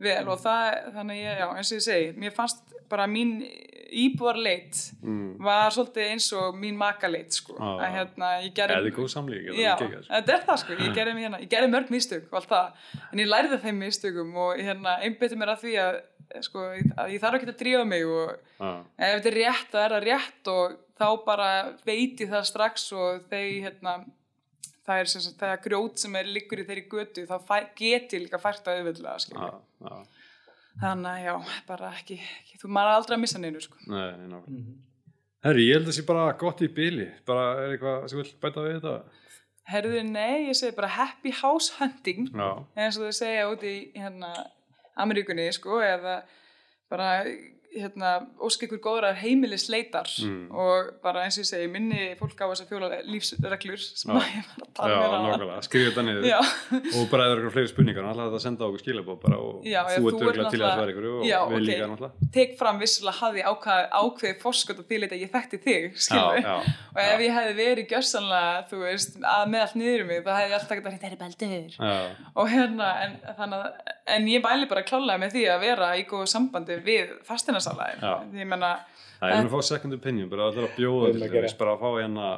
[0.00, 3.38] vel og það, þannig ég, já, eins og ég segi mér fannst bara mín
[3.96, 5.36] íbúarleit Mm.
[5.38, 7.54] var svolítið eins og mín makaleit sko.
[7.54, 7.86] Já.
[7.86, 11.24] að hérna, ég gerði eða góð samlík Já, þetta er það sko, ég gerði, mig
[11.26, 12.72] hérna, ég gerði mörg mistök og allt það,
[13.12, 16.00] en ég lærði þeim mistökum og hérna, einbytti mér að því að,
[16.42, 16.64] sko,
[16.98, 18.30] að ég þarf ekki að drífa mig og
[18.98, 21.48] ef þetta er rétt, það er það rétt og þá bara
[21.86, 23.96] veit ég það strax og þeir, hérna,
[24.86, 27.56] það er sem sagt, það er grjót sem er liggur í þeirri götu, þá fæ,
[27.78, 29.52] get ég líka fært að auðvitað, skilja.
[30.76, 31.34] Þannig að já,
[31.68, 33.78] bara ekki, ekki þú maður aldrei að missa neinu, sko.
[33.88, 34.74] Nei, nei, nákvæmlega.
[35.46, 38.30] Herri, ég held að það sé bara gott í bíli bara er eitthvað sem vil
[38.42, 38.94] bæta við þetta
[39.66, 43.74] Herðu, nei, ég segi bara happy house hunting, Já, eins og þau segja út í,
[43.98, 44.30] hérna,
[45.02, 46.20] Ameríkunni, sko, eða
[46.90, 47.08] bara,
[47.76, 48.10] hérna,
[48.42, 50.50] ósk ykkur góðrar heimilisleitar Mm.
[50.54, 54.16] og bara eins og ég segi, minni fólk á þess að fjóla lífsreglur sem Já.
[54.16, 55.28] að ég var að tala með hana.
[55.36, 56.38] nákvæmlega, skrifa þetta niður Já.
[57.00, 59.80] og bara eða eitthvað fleiri spurningar alltaf þetta að senda okkur skilabóð bara og Já,
[59.96, 61.66] þú ert örgulega til að svara ykkur og við ok.
[61.66, 65.84] líka náttúrulega tek fram vissulega hafði ákvað, ákveðið fórskot og að ég þekkti þig,
[66.96, 70.32] og ef ég hefði verið gjörsanlega, þú veist, að með allt niður um mig, þá
[70.36, 71.70] hefði ég alltaf gett að Þetta er baldur.
[71.76, 71.96] já,
[72.36, 76.04] og hérna, en, þannig að en ég bæli bara klálega með því að vera í
[76.08, 77.14] góðu sambandi við
[78.46, 78.72] menna,
[79.20, 82.28] það er að fá second opinion bara að bjóða til þess bara að fá hérna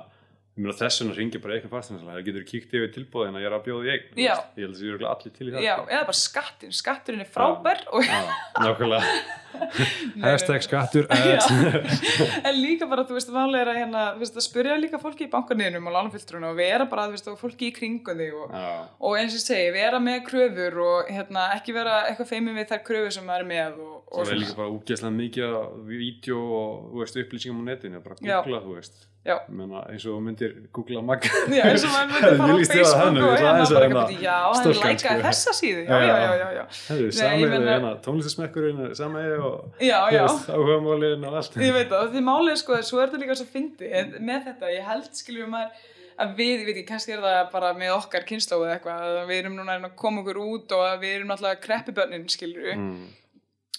[0.59, 3.67] þess vegna ringi bara eitthvað fastinslega það getur kíkt yfir tilbúðin að ég er að
[3.69, 4.09] bjóða í eign.
[4.19, 5.91] Ég held að það eru allir til í það já, sko.
[5.93, 8.19] eða bara skattin skatturinn er frábær og Já,
[8.59, 9.13] nákvæmlega.
[10.23, 11.07] Hashtag skattur
[12.49, 15.27] en líka bara, þú veist, máli er að hérna, þú veist, að spyrja líka fólki
[15.27, 18.57] í bankarniðinum og lánafylltruna og vera bara, þú veist, og fólki í kringum þig og,
[19.01, 22.85] og eins og segi, vera með kröfur og hérna, ekki vera eitthvað feimin við þær
[22.91, 25.57] kröfur sem maður er með og, og það er líka bara úgeðslega mikið
[25.89, 28.37] vídeo og þú veist, upplýsingum á netinu bara Já.
[28.43, 31.29] googla, þú veist Meina, eins og myndir googla magga.
[31.51, 35.17] Eins og maður myndi fara á Facebook og hérna bara eitthvað, já, hann lækaði sko.
[35.27, 36.15] þessa síðu, já, Já,
[36.55, 40.23] já, hérna, tónlistasmekkurinn er sami og Já, þú já.
[40.23, 41.61] veist, áhugamálin og allt.
[41.61, 44.73] Ég veit það, því málið sko, svo er þetta líka svo fyndi, en með þetta,
[44.79, 45.87] ég held, skiljum maður,
[46.25, 49.29] að við, ég veit ekki, kannski er það bara með okkar kynnslóð eða eitthvað, að
[49.29, 53.09] við erum núna að koma okkur út og að við erum náttúrulega kreppibönnin, skiljum mm.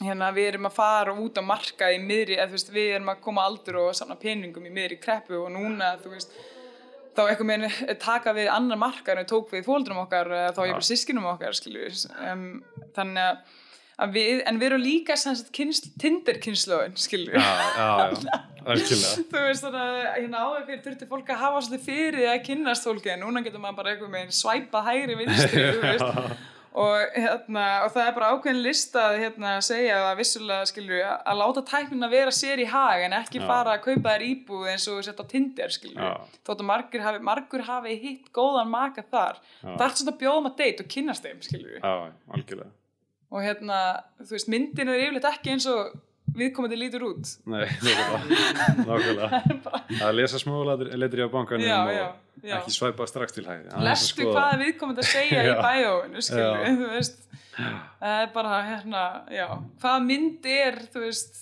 [0.04, 3.14] Hérna við erum að fara út á marka í miðri, eða þú veist, við erum
[3.14, 6.36] að koma aldur og samna peningum í miðri kreppu og núna, þú veist,
[7.18, 10.78] þá eitthvað með taka við annar markar en við tók við fóldrum okkar, þá ég
[10.78, 11.90] bara sískinum okkar, skilju,
[12.32, 12.46] um,
[12.96, 13.58] þannig
[14.00, 15.18] að við, en við erum líka
[16.00, 17.90] tinderkynnslóðin, skilju Já, já,
[18.24, 18.38] já,
[19.32, 22.88] þú veist þannig að hérna áður fyrir þurfti fólk að hafa svolítið fyrir að kynnast
[22.88, 26.08] fólki en núna getur maður bara eitthvað með svæpa hægri vinstri þú veist
[26.74, 31.16] og, hérna, og það er bara ákveðin lista að hérna, segja að vissulega skilur að,
[31.32, 33.46] að láta tæknina vera sér í hag en ekki Já.
[33.50, 36.12] fara að kaupa þér íbúð eins og sett á Tinder skilur Já.
[36.46, 39.72] þótt að margur hafi, margur hafi hitt góðan maka þar Já.
[39.72, 41.42] það er allt svona að bjóða maður date og kynnast þeim
[41.80, 41.96] Já,
[43.30, 43.80] og hérna,
[44.24, 45.98] þú veist, myndin er yfirleitt ekki eins og
[46.38, 48.76] viðkomandi lítur út Nei, nákvæmlega.
[48.86, 49.42] nákvæmlega.
[50.00, 50.58] Það lesa smá
[51.02, 52.06] letri á bankanum og já,
[52.60, 54.36] ekki svæpa strax til að lestu skoða.
[54.38, 57.20] hvað viðkomandi að segja í bæjóinu þú veist
[57.60, 59.04] það er bara hérna,
[59.36, 59.48] já
[59.82, 61.42] hvað mynd er, þú veist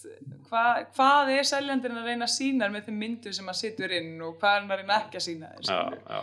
[0.50, 4.16] hvað, hvað er seljandinn að reyna að sína með þeim myndum sem að situr inn
[4.26, 6.04] og hvað er hann að reyna ekki að sína þér Já, skilur.
[6.10, 6.22] já.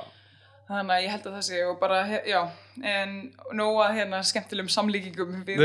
[0.64, 2.38] Þannig að ég held að það sé og bara, já,
[2.88, 3.10] en
[3.54, 5.60] nóga hérna skemmtilegum samlíkingum við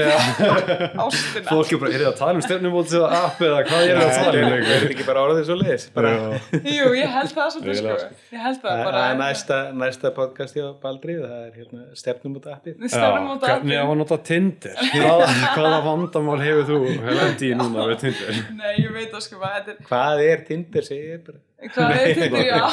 [1.05, 3.99] ástina Fólk er bara, er það að tala um stefnumótið eða app eða hvað er
[4.01, 4.53] það að tala um?
[4.59, 5.87] Er þetta ekki bara orðið svo leiðis?
[5.95, 6.11] Bara,
[6.75, 7.95] jú, ég held það svolítið sko
[8.35, 12.77] ég held það bara næsta, næsta podcast hjá Baldri, það er hérna stefnum út appið.
[12.83, 14.79] við stefnum út af hvernig á að nota Tinder?
[14.99, 18.41] Hvaða, hvaða vandamál hefur þú lendi í núna við Tinder?
[18.59, 21.37] nei, ég veit það sko hvað þetta er Hvað er Tinder, ég.
[21.67, 22.63] Hvað er þetta, já.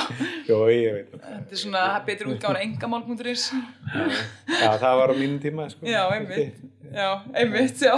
[0.46, 1.26] Jó, ég veit það.
[1.26, 5.88] Þetta er svona betur útgáðan engamál.is Já, það var á mínum tíma, sko.
[5.90, 6.64] Já, einmitt.
[6.94, 7.96] Já, einmitt, já.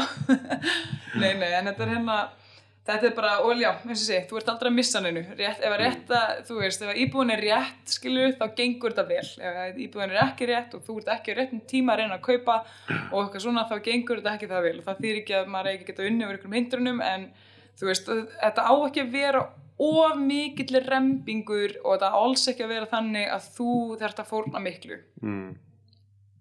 [1.18, 2.18] Nei, nei, en þetta er hérna
[2.88, 5.68] Þetta er bara, og já, eins og sé, þú ert aldrei að missa rétt, Ef
[5.68, 9.28] að rétta, þú veist, ef að íbúin er rétt skilur, þá gengur þetta vel.
[9.44, 12.16] Ef að íbúin er ekki rétt og þú ert ekki á réttum tíma að reyna
[12.16, 12.56] að kaupa
[13.12, 14.80] og eitthvað svona, þá gengur þetta ekki það vel.
[14.86, 16.24] Það þýr ekki að maður ekki geta unni
[19.78, 23.70] ekki að of mikill rembingur og þetta á alls ekki að vera þannig að þú
[24.00, 25.56] þarft að fórna miklu Mm.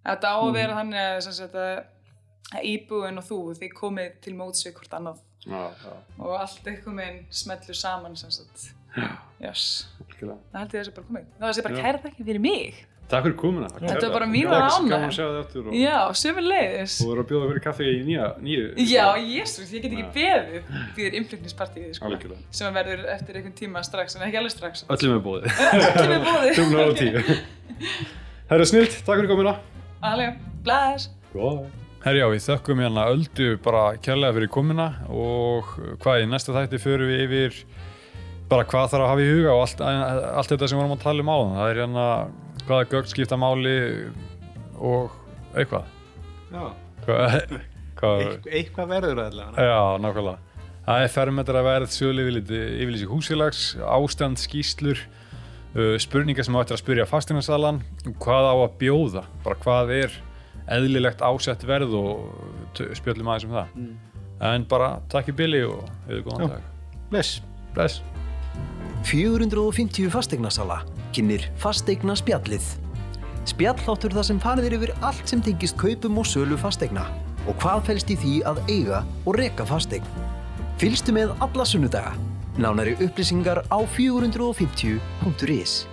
[0.07, 4.63] Þetta á að vera þannig að, sagt, að íbúin og þú, þið komið til móts
[4.65, 8.73] við hvort annað Já, já, og allt eitthvað með smellur saman sem sagt.
[9.39, 9.87] Yes.
[10.19, 11.27] Það held ég að þessi bara komið.
[11.39, 11.81] Það sé bara Já.
[11.85, 12.79] kæra þakki fyrir mig.
[13.07, 13.69] Takk fyrir komuna.
[13.71, 14.25] Þetta er bara
[14.67, 16.97] aftur og Já, sömur leiðis.
[16.99, 18.65] þú verður að bjóða fyrir kaffi í nýja, nýju.
[18.83, 22.11] Já, jésus, ég get ekki beðið er innflutningspartíið, sko.
[22.51, 24.83] Sem að verður eftir einhvern tíma strax, en ekki alveg strax.
[24.91, 25.47] Öllum er bóðið.
[25.87, 26.53] Öllum er bóðið.
[26.59, 27.23] Tumlar á tíu.
[28.51, 29.55] Það er snilt, takk fyrir komuna.
[30.11, 31.07] Alveg, blæs.
[31.31, 31.67] Góða.
[32.03, 35.71] Herjá, við þökkum hérna Öldu bara kærlega fyrir komuna og
[36.03, 37.57] hvað í næsta þætti förum við yfir
[38.49, 41.03] bara hvað þarf að hafa í huga og allt, allt þetta sem við vorum að
[41.03, 41.55] tala um áðan.
[41.59, 42.05] Það er hérna
[42.67, 43.75] hvaða gögn skipta máli
[44.77, 45.15] og
[45.57, 45.87] eitthvað.
[46.51, 46.63] Já,
[47.07, 47.35] Hvað,
[47.99, 49.63] hvað, Eit, eitthvað verður allavega.
[49.67, 50.63] já, nákvæmlega.
[50.87, 54.99] Það er fermetra verð, sölu yfirlýsi húsfélags, ástand, skýslur,
[55.75, 57.81] uh, spurningar sem þú ættir að spyrja fastinarsalan,
[58.23, 60.15] hvað á að bjóða, bara hvað er
[60.77, 63.81] eðlilegt ásett verð og spjöllum aðeins um það.
[64.51, 66.71] En bara takk í billi og hefur góðan dag.
[67.11, 67.37] Bless.
[67.75, 68.01] Bless.
[69.05, 70.81] 450 fasteignasala
[71.15, 72.65] kynir fasteigna spjallið.
[73.47, 77.05] Spjalláttur þar sem farið er yfir allt sem tengist kaupum og sölu fasteigna
[77.47, 80.07] og hvað felst í því að eiga og reka fasteign.
[80.81, 82.15] Fylgstu með alla sunnudaga.
[82.57, 85.85] Nánari upplýsingar á 450.is